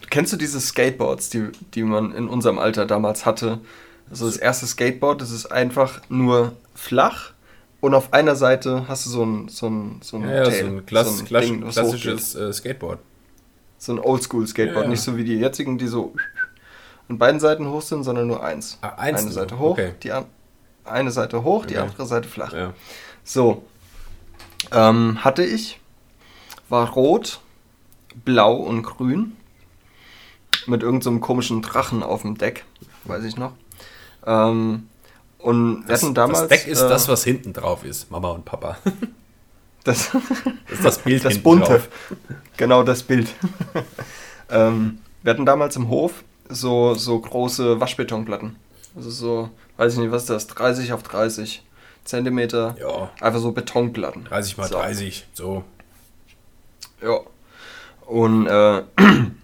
[0.09, 3.59] kennst du diese Skateboards, die, die man in unserem Alter damals hatte?
[4.09, 7.33] Also das erste Skateboard, das ist einfach nur flach
[7.79, 10.65] und auf einer Seite hast du so ein so ein so ein, ja, Tail, so
[10.67, 12.99] ein, Klass, so ein Klass, Ding, klassisches äh, Skateboard.
[13.77, 16.13] So ein Oldschool Skateboard, ja, nicht so wie die jetzigen, die so
[17.09, 18.77] an beiden Seiten hoch sind, sondern nur eins.
[18.81, 19.93] Ah, eins eine Seite hoch, okay.
[20.03, 20.11] die
[20.85, 21.83] eine Seite hoch, die okay.
[21.83, 22.53] andere Seite flach.
[23.23, 23.63] So.
[24.71, 25.79] Ähm, hatte ich.
[26.69, 27.41] War rot,
[28.23, 29.35] blau und grün.
[30.67, 32.65] Mit irgendeinem so komischen Drachen auf dem Deck.
[33.05, 33.53] Weiß ich noch.
[34.25, 34.87] Ähm,
[35.39, 36.39] und wir Das, hatten damals.
[36.41, 38.77] das Deck ist äh, das, was hinten drauf ist, Mama und Papa.
[39.83, 41.65] Das, Das ist das Bild das bunte.
[41.65, 41.89] drauf.
[42.55, 43.33] Genau das Bild.
[44.51, 48.57] ähm, wir hatten damals im Hof so, so große Waschbetonplatten.
[48.95, 50.45] Also so, weiß ich nicht, was ist das?
[50.45, 51.63] 30 auf 30
[52.03, 52.75] Zentimeter.
[52.79, 54.25] Ja, Einfach so Betonplatten.
[54.25, 54.75] 30 mal So.
[54.75, 55.63] 30, so.
[57.01, 57.19] Ja.
[58.05, 58.83] Und äh,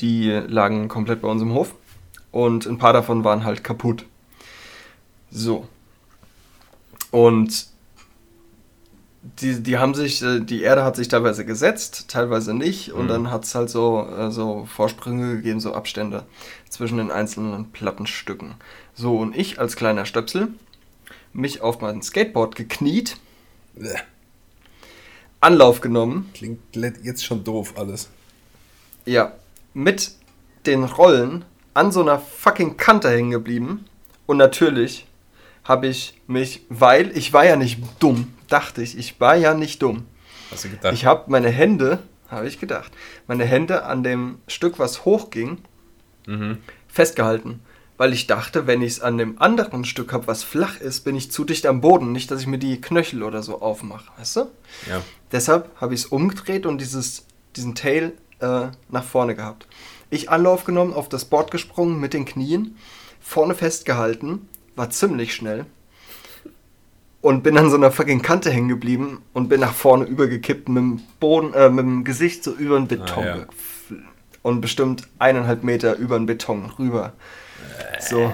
[0.00, 1.74] die lagen komplett bei uns im Hof.
[2.30, 4.04] Und ein paar davon waren halt kaputt.
[5.30, 5.66] So.
[7.10, 7.66] Und
[9.40, 12.92] die, die haben sich, äh, die Erde hat sich teilweise gesetzt, teilweise nicht.
[12.92, 13.08] Und Mhm.
[13.08, 16.24] dann hat es halt so, äh, so Vorsprünge gegeben, so Abstände
[16.68, 18.54] zwischen den einzelnen Plattenstücken.
[18.94, 20.48] So, und ich als kleiner Stöpsel,
[21.32, 23.16] mich auf mein Skateboard gekniet,
[23.74, 23.96] Bäh.
[25.40, 26.60] Anlauf genommen, Klingt
[27.02, 28.08] jetzt schon doof alles.
[29.04, 29.32] Ja,
[29.74, 30.12] mit
[30.66, 31.44] den Rollen
[31.74, 33.84] an so einer fucking Kante hängen geblieben.
[34.26, 35.06] Und natürlich
[35.64, 39.82] habe ich mich, weil ich war ja nicht dumm, dachte ich, ich war ja nicht
[39.82, 40.06] dumm.
[40.50, 40.94] Hast du gedacht?
[40.94, 42.92] Ich habe meine Hände, habe ich gedacht,
[43.26, 45.58] meine Hände an dem Stück, was hochging,
[46.26, 46.58] mhm.
[46.88, 47.60] festgehalten.
[47.96, 51.16] Weil ich dachte, wenn ich es an dem anderen Stück habe, was flach ist, bin
[51.16, 52.12] ich zu dicht am Boden.
[52.12, 54.40] Nicht, dass ich mir die Knöchel oder so aufmache, weißt du?
[54.88, 55.02] Ja.
[55.32, 59.66] Deshalb habe ich es umgedreht und dieses, diesen Tail äh, nach vorne gehabt.
[60.10, 62.76] Ich Anlauf genommen, auf das Board gesprungen mit den Knien,
[63.20, 65.66] vorne festgehalten, war ziemlich schnell
[67.20, 70.78] und bin an so einer fucking Kante hängen geblieben und bin nach vorne übergekippt mit
[70.78, 73.46] dem Boden, äh, mit dem Gesicht so über den Beton Ah, ja.
[74.42, 77.12] und bestimmt eineinhalb Meter über den Beton rüber.
[78.00, 78.32] So.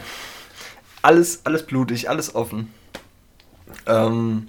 [1.03, 2.73] Alles, alles blutig, alles offen.
[3.87, 4.49] Ähm,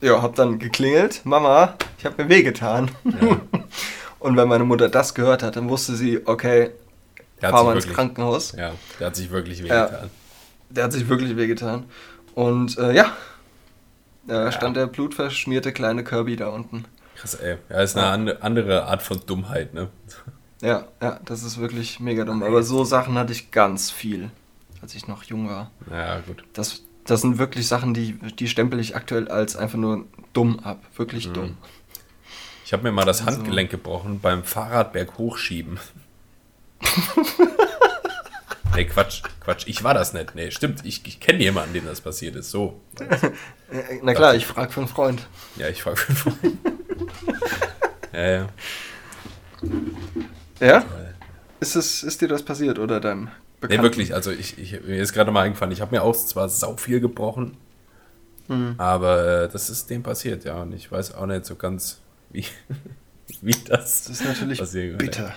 [0.00, 1.22] ja, hab dann geklingelt.
[1.24, 2.90] Mama, ich hab mir wehgetan.
[3.04, 3.40] Ja.
[4.20, 6.70] Und wenn meine Mutter das gehört hat, dann wusste sie, okay,
[7.42, 8.52] Der fahr mal ins wirklich- Krankenhaus.
[8.52, 9.64] Ja, der hat sich wirklich Ja.
[9.86, 10.10] wehgetan.
[10.70, 11.84] Der hat sich wirklich wehgetan.
[12.34, 13.16] Und äh, ja,
[14.26, 16.84] da stand der blutverschmierte kleine Kirby da unten.
[17.16, 17.56] Krass, ey.
[17.68, 19.88] Ja, ist eine ande- andere Art von Dummheit, ne?
[20.62, 22.42] Ja, ja, das ist wirklich mega dumm.
[22.42, 24.30] Aber so Sachen hatte ich ganz viel,
[24.82, 25.70] als ich noch jung war.
[25.90, 26.44] Ja, gut.
[26.52, 30.04] Das, das sind wirklich Sachen, die, die stempel ich aktuell als einfach nur
[30.34, 30.82] dumm ab.
[30.96, 31.32] Wirklich Mhm.
[31.34, 31.56] dumm.
[32.70, 35.80] Ich habe mir mal das Also- Handgelenk gebrochen beim Fahrradberg hochschieben.
[38.76, 39.64] nee, Quatsch, Quatsch.
[39.66, 40.36] Ich war das nicht.
[40.36, 40.84] Nee, stimmt.
[40.86, 42.52] Ich, ich kenne jemanden, dem das passiert ist.
[42.52, 42.80] So.
[44.04, 45.26] Na klar, ich frage für einen Freund.
[45.56, 46.58] Ja, ich frage für einen Freund.
[48.12, 48.46] ja, ja.
[50.60, 50.84] Ja?
[51.58, 53.30] Ist, es, ist dir das passiert oder deinem Nee,
[53.62, 53.82] Bekannten?
[53.82, 54.14] wirklich.
[54.14, 55.72] Also, ich, ich, mir ist gerade mal eingefallen.
[55.72, 57.56] Ich habe mir auch zwar sau viel gebrochen,
[58.46, 58.76] Mhm.
[58.78, 60.62] aber äh, das ist dem passiert, ja.
[60.62, 61.98] Und ich weiß auch nicht so ganz,
[62.30, 62.44] wie,
[63.40, 64.04] wie das.
[64.04, 64.60] Das ist natürlich
[64.98, 65.34] bitter.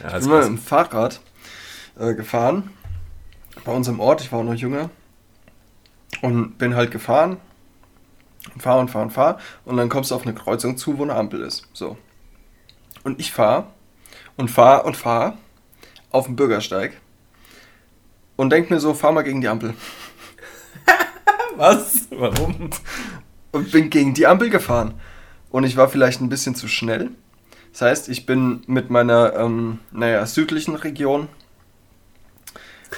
[0.00, 1.20] Ja, Ich bin mal dem Fahrrad
[1.98, 2.70] äh, gefahren.
[3.64, 4.90] Bei uns im Ort, ich war auch noch jünger.
[6.20, 7.38] Und bin halt gefahren.
[8.54, 9.38] Und fahr und fahr und fahr.
[9.64, 11.68] Und dann kommst du auf eine Kreuzung zu, wo eine Ampel ist.
[11.72, 11.96] So.
[13.04, 13.72] Und ich fahr
[14.36, 15.38] und fahr und fahr
[16.10, 17.00] auf dem Bürgersteig.
[18.36, 19.74] Und denk mir so, fahr mal gegen die Ampel.
[21.56, 22.08] Was?
[22.10, 22.70] Warum?
[23.52, 24.94] und bin gegen die Ampel gefahren.
[25.52, 27.10] Und ich war vielleicht ein bisschen zu schnell.
[27.72, 31.28] Das heißt, ich bin mit meiner, ähm, naja, südlichen Region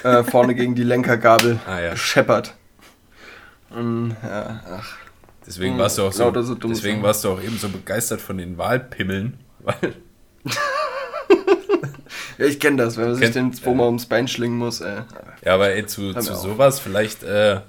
[0.03, 1.91] äh, vorne gegen die Lenkergabel Ah, ja.
[1.91, 2.55] gescheppert.
[3.69, 4.95] Und, ja, ach.
[5.45, 8.37] Deswegen Hm, warst du auch so, so deswegen warst du auch eben so begeistert von
[8.39, 9.93] den Wahlpimmeln, weil
[12.37, 14.81] Ja, ich kenne das, wenn man sich den zweimal ums Bein schlingen muss.
[14.81, 15.03] Äh.
[15.45, 17.61] ja, aber ey, zu, zu sowas vielleicht, äh,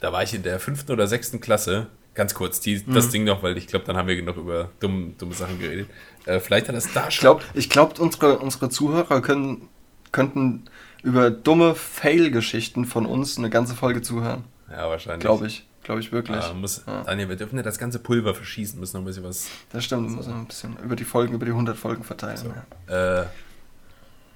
[0.00, 2.94] da war ich in der fünften oder sechsten Klasse, ganz kurz, die, Mhm.
[2.94, 5.88] das Ding noch, weil ich glaube, dann haben wir genug über dumme, dumme Sachen geredet.
[6.24, 7.20] Äh, vielleicht hat das da Ich schon.
[7.22, 9.68] glaube, ich glaub, unsere, unsere Zuhörer können,
[10.10, 10.64] könnten
[11.04, 14.42] über dumme Fail-Geschichten von uns eine ganze Folge zuhören.
[14.70, 15.20] ja, wahrscheinlich.
[15.20, 15.66] Glaube ich.
[15.84, 16.42] Glaube ich wirklich.
[16.44, 17.04] Ja, muss, Ja.
[17.04, 19.46] Daniel, wir dürfen ja das ganze Pulver verschießen, müssen noch ein bisschen was.
[19.70, 22.54] Das stimmt, muss man ein bisschen über die Folgen, über die 100 Folgen verteilen.
[22.88, 23.20] ja.
[23.22, 23.26] Äh,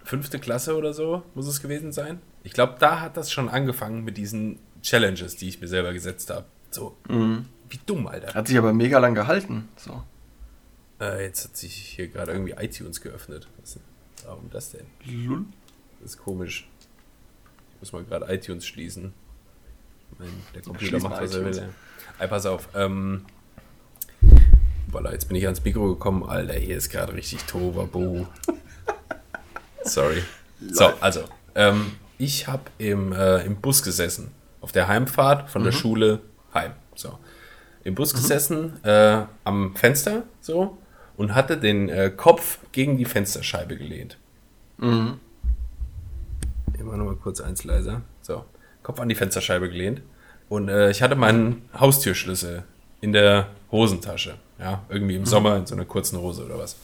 [0.04, 2.20] fünfte Klasse oder so muss es gewesen sein.
[2.44, 6.30] Ich glaube, da hat das schon angefangen mit diesen Challenges, die ich mir selber gesetzt
[6.30, 6.44] habe.
[6.70, 7.46] So, Mhm.
[7.70, 8.34] Wie dumm, Alter.
[8.34, 9.68] Hat sich aber mega lang gehalten.
[9.76, 10.02] So.
[11.00, 13.48] Äh, jetzt hat sich hier gerade irgendwie iTunes geöffnet.
[13.60, 13.78] Was,
[14.26, 14.86] warum das denn?
[15.04, 15.44] Lull.
[16.00, 16.68] Das ist komisch.
[17.74, 19.12] Ich muss mal gerade iTunes schließen.
[20.18, 21.68] Mein, der Computer Schließ macht, was er will.
[22.18, 22.68] Ey, pass auf.
[22.74, 23.24] Ähm,
[24.92, 26.24] voilà, jetzt bin ich ans Mikro gekommen.
[26.24, 28.26] Alter, hier ist gerade richtig Tohuwabohu.
[29.84, 30.22] Sorry.
[30.70, 31.24] So, also.
[31.54, 34.30] Ähm, ich habe im, äh, im Bus gesessen.
[34.60, 35.64] Auf der Heimfahrt von Mhm.
[35.66, 36.20] der Schule
[36.52, 36.72] heim.
[36.94, 37.18] So.
[37.84, 40.78] Im Bus gesessen, äh, am Fenster so
[41.16, 44.18] und hatte den äh, Kopf gegen die Fensterscheibe gelehnt.
[44.78, 45.18] Mhm.
[46.78, 48.02] Immer noch mal kurz eins leiser.
[48.22, 48.44] So,
[48.82, 50.02] Kopf an die Fensterscheibe gelehnt.
[50.48, 52.64] Und äh, ich hatte meinen Haustürschlüssel
[53.00, 54.34] in der Hosentasche.
[54.58, 56.76] Ja, irgendwie im Sommer in so einer kurzen Hose oder was.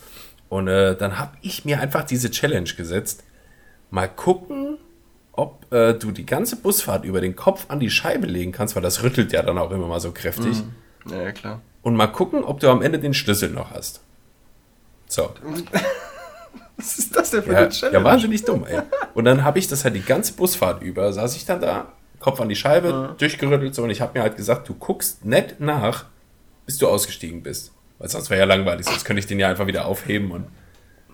[0.48, 3.24] Und äh, dann habe ich mir einfach diese Challenge gesetzt.
[3.90, 4.78] Mal gucken,
[5.32, 8.82] ob äh, du die ganze Busfahrt über den Kopf an die Scheibe legen kannst, weil
[8.82, 10.58] das rüttelt ja dann auch immer mal so kräftig.
[10.58, 10.64] Ja,
[11.10, 11.60] ja, klar.
[11.82, 14.00] Und mal gucken, ob du am Ende den Schlüssel noch hast.
[15.08, 15.30] So.
[16.76, 17.98] Was ist das denn für Ja, eine Challenge?
[17.98, 18.80] ja wahnsinnig dumm, ey.
[19.14, 22.40] Und dann habe ich das halt die ganze Busfahrt über, saß ich dann da, Kopf
[22.40, 26.04] an die Scheibe, durchgerüttelt so und ich habe mir halt gesagt, du guckst nett nach,
[26.66, 27.72] bis du ausgestiegen bist.
[27.98, 30.46] Weil sonst wäre ja langweilig, sonst könnte ich den ja einfach wieder aufheben und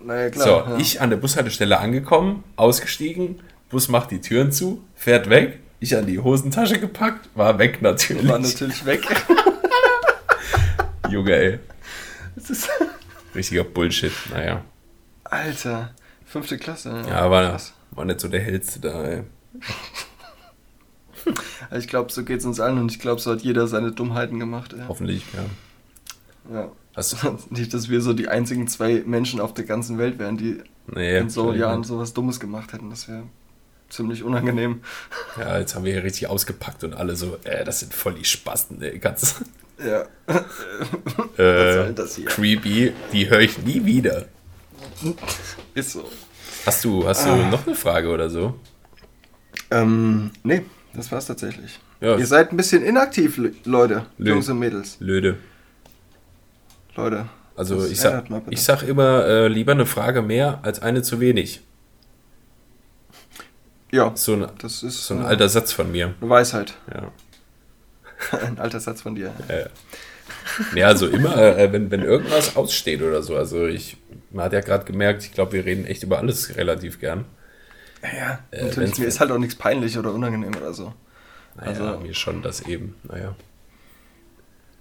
[0.03, 0.45] Na ja, klar.
[0.47, 0.79] so, ja.
[0.79, 6.07] ich an der Bushaltestelle angekommen, ausgestiegen, Bus macht die Türen zu, fährt weg, ich an
[6.07, 8.29] die Hosentasche gepackt, war weg natürlich.
[8.29, 9.03] war natürlich weg.
[11.13, 11.59] Junge, ey.
[13.35, 14.65] Richtiger Bullshit, naja.
[15.25, 15.95] Alter,
[16.25, 17.03] fünfte Klasse.
[17.07, 17.75] Ja, war, krass.
[17.91, 19.23] war nicht so der hellste da, ey.
[21.79, 24.73] Ich glaube, so geht's uns allen und ich glaube, so hat jeder seine Dummheiten gemacht.
[24.73, 24.81] Ey.
[24.89, 26.55] Hoffentlich, ja.
[26.55, 26.73] Ja.
[26.97, 30.37] Hast du, Nicht, dass wir so die einzigen zwei Menschen auf der ganzen Welt wären,
[30.37, 30.59] die
[30.89, 31.89] nee, in so Jahren nicht.
[31.89, 32.91] sowas Dummes gemacht hätten.
[32.91, 33.23] Das wäre
[33.89, 34.81] ziemlich unangenehm.
[35.39, 38.25] Ja, jetzt haben wir hier richtig ausgepackt und alle so, äh, das sind voll die
[38.25, 38.99] Spasten, ey.
[38.99, 39.45] Ganz
[39.85, 40.03] Ja.
[41.39, 42.27] äh, soll das hier?
[42.27, 44.27] creepy, die höre ich nie wieder.
[45.75, 46.09] Ist so.
[46.67, 47.51] Hast du, hast du Ah.
[47.51, 48.59] noch eine Frage oder so?
[49.71, 50.63] Ähm, nee,
[50.95, 51.81] das war's tatsächlich.
[52.01, 52.17] Ja.
[52.17, 54.31] Ihr seid ein bisschen inaktiv, Le- Leute, Lö.
[54.31, 54.97] Jungs und Mädels.
[55.01, 55.37] Löde.
[56.95, 57.27] Leute.
[57.57, 61.61] Also ich sag, ich sag immer, äh, lieber eine Frage mehr als eine zu wenig.
[63.91, 66.15] Ja, So ein, das ist so ein äh, alter Satz von mir.
[66.21, 66.75] eine Weisheit.
[66.93, 67.11] Ja.
[68.47, 69.33] ein alter Satz von dir.
[69.49, 69.67] Äh,
[70.75, 73.37] ja, also immer, äh, wenn, wenn irgendwas aussteht oder so.
[73.37, 73.97] Also ich,
[74.31, 77.25] man hat ja gerade gemerkt, ich glaube, wir reden echt über alles relativ gern.
[78.03, 78.99] Ja, Äh, natürlich.
[78.99, 80.93] Mir ist halt auch nichts peinlich oder unangenehm oder so.
[81.57, 82.95] Naja, Also- mir schon das eben.
[83.05, 83.35] Naja.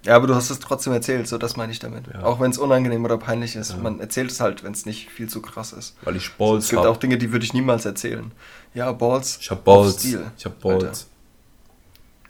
[0.04, 2.06] Ja, aber du hast es trotzdem erzählt, so das meine ich damit.
[2.12, 2.24] Ja.
[2.24, 3.78] Auch wenn es unangenehm oder peinlich ist.
[3.78, 5.96] Man erzählt es halt, wenn es nicht viel zu krass ist.
[6.02, 6.98] Weil ich Es Balls gibt auch habe.
[7.00, 8.32] Dinge, die würde ich niemals erzählen.
[8.74, 9.38] Ja, Balls.
[9.40, 10.00] Ich habe Balls.
[10.00, 10.84] Stil, Ich habe Balls.
[10.84, 10.98] Alter.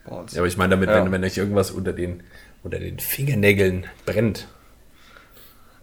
[0.06, 0.96] Ja, aber ich meine damit, Ja.
[0.96, 2.24] wenn, wenn euch irgendwas unter den,
[2.64, 4.48] unter den Fingernägeln brennt.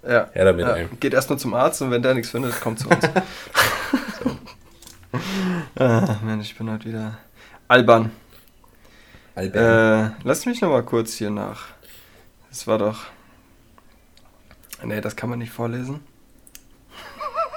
[0.02, 0.76] Ja, Her damit, ja.
[0.76, 0.88] ey.
[1.00, 3.04] Geht erstmal zum Arzt und wenn der nichts findet, kommt zu uns.
[5.76, 7.18] ah, Mensch, ich bin heute wieder
[7.68, 8.10] albern.
[9.34, 10.10] Albert.
[10.10, 11.66] Äh, lass mich noch mal kurz hier nach.
[12.48, 13.06] Das war doch.
[14.82, 16.00] Nee, das kann man nicht vorlesen.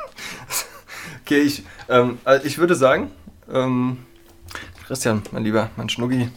[1.21, 3.11] okay, ich, ähm, also ich würde sagen,
[3.51, 4.05] ähm,
[4.85, 6.29] Christian, mein Lieber, mein Schnuggi,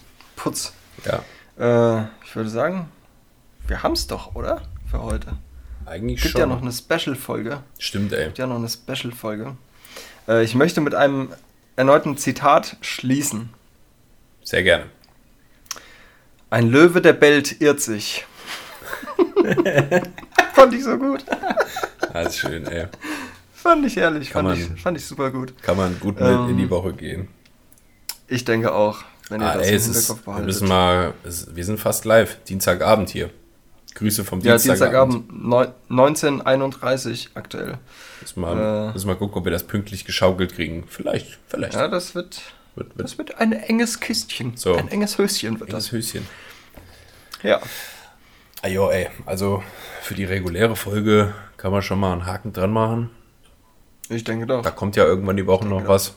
[0.44, 0.74] Putz.
[1.06, 1.22] ja,
[1.58, 2.88] Äh, ich würde sagen,
[3.66, 4.60] wir haben's doch, oder?
[4.90, 5.28] Für heute.
[5.86, 6.40] eigentlich Gibt schon.
[6.42, 7.62] ja noch eine Special-Folge.
[7.78, 8.26] Stimmt, ey.
[8.26, 9.56] Gibt ja noch eine Special-Folge.
[10.28, 11.30] Äh, ich möchte mit einem
[11.76, 13.48] erneuten Zitat schließen.
[14.42, 14.84] Sehr gerne.
[16.50, 18.26] Ein Löwe, der bellt, irrt sich.
[20.54, 21.24] fand ich so gut.
[22.12, 22.86] Alles schön, ey.
[23.54, 24.30] Fand ich ehrlich.
[24.30, 25.54] Fand man- ich, fand ich super gut.
[25.62, 27.28] Kann man gut mit Ähm, in die Woche gehen.
[28.28, 30.46] Ich denke auch, wenn ihr Ah, das ey, im es ist, Hinterkopf wir behaltet.
[30.46, 32.36] müssen mal, es, wir sind fast live.
[32.44, 33.30] Dienstagabend hier.
[33.94, 35.30] Grüße vom ja, Dienstagabend.
[35.30, 37.78] Dienstagabend, neun- 19.31 aktuell.
[38.20, 38.92] Müssen mal, Äh.
[38.92, 40.84] müssen mal gucken, ob wir das pünktlich geschaukelt kriegen.
[40.88, 41.74] Vielleicht, vielleicht.
[41.74, 42.40] Ja, das wird,
[42.74, 44.56] Wird, wird das wird ein enges Kistchen.
[44.56, 44.74] So.
[44.74, 45.92] Ein enges Höschen wird das das.
[45.92, 46.26] Höschen.
[47.42, 47.60] Ja.
[48.62, 49.08] Ah, jo, ey.
[49.26, 49.62] Also
[50.02, 53.10] für die reguläre Folge kann man schon mal einen Haken dran machen.
[54.08, 54.62] Ich denke doch.
[54.62, 56.14] Da kommt ja irgendwann die Woche noch was.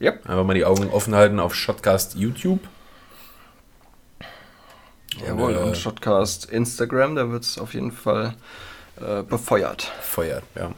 [0.00, 0.28] Yep.
[0.28, 2.60] Einfach mal die Augen offen halten auf Shotcast YouTube.
[5.26, 8.34] Jawohl, äh, und Shotcast Instagram, da wird es auf jeden Fall
[9.00, 9.90] äh, befeuert.
[10.02, 10.72] Feuert, ja.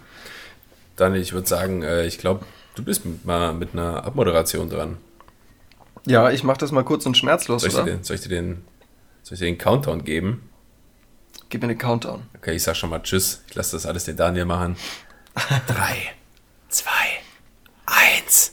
[0.96, 2.44] Dann, ich würde sagen, äh, ich glaube,
[2.74, 4.96] du bist mit, mal mit einer Abmoderation dran.
[6.06, 8.64] Ja, ich mache das mal kurz und schmerzlos, Soll ich, den, soll, ich dir den,
[9.22, 10.48] soll ich dir den Countdown geben?
[11.50, 12.22] Gib mir eine Countdown.
[12.36, 13.42] Okay, ich sag schon mal Tschüss.
[13.48, 14.76] Ich lasse das alles den Daniel machen.
[15.66, 16.12] Drei,
[16.68, 16.90] zwei,
[17.86, 18.52] eins!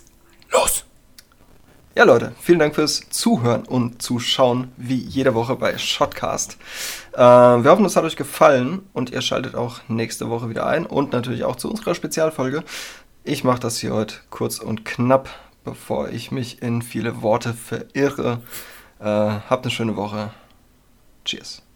[1.98, 6.60] Ja, Leute, vielen Dank fürs Zuhören und Zuschauen, wie jede Woche bei Shotcast.
[7.14, 10.86] Äh, wir hoffen, es hat euch gefallen und ihr schaltet auch nächste Woche wieder ein
[10.86, 12.64] und natürlich auch zu unserer Spezialfolge.
[13.24, 15.28] Ich mache das hier heute kurz und knapp,
[15.64, 18.44] bevor ich mich in viele Worte verirre.
[19.00, 20.30] Äh, habt eine schöne Woche.
[21.26, 21.67] Cheers.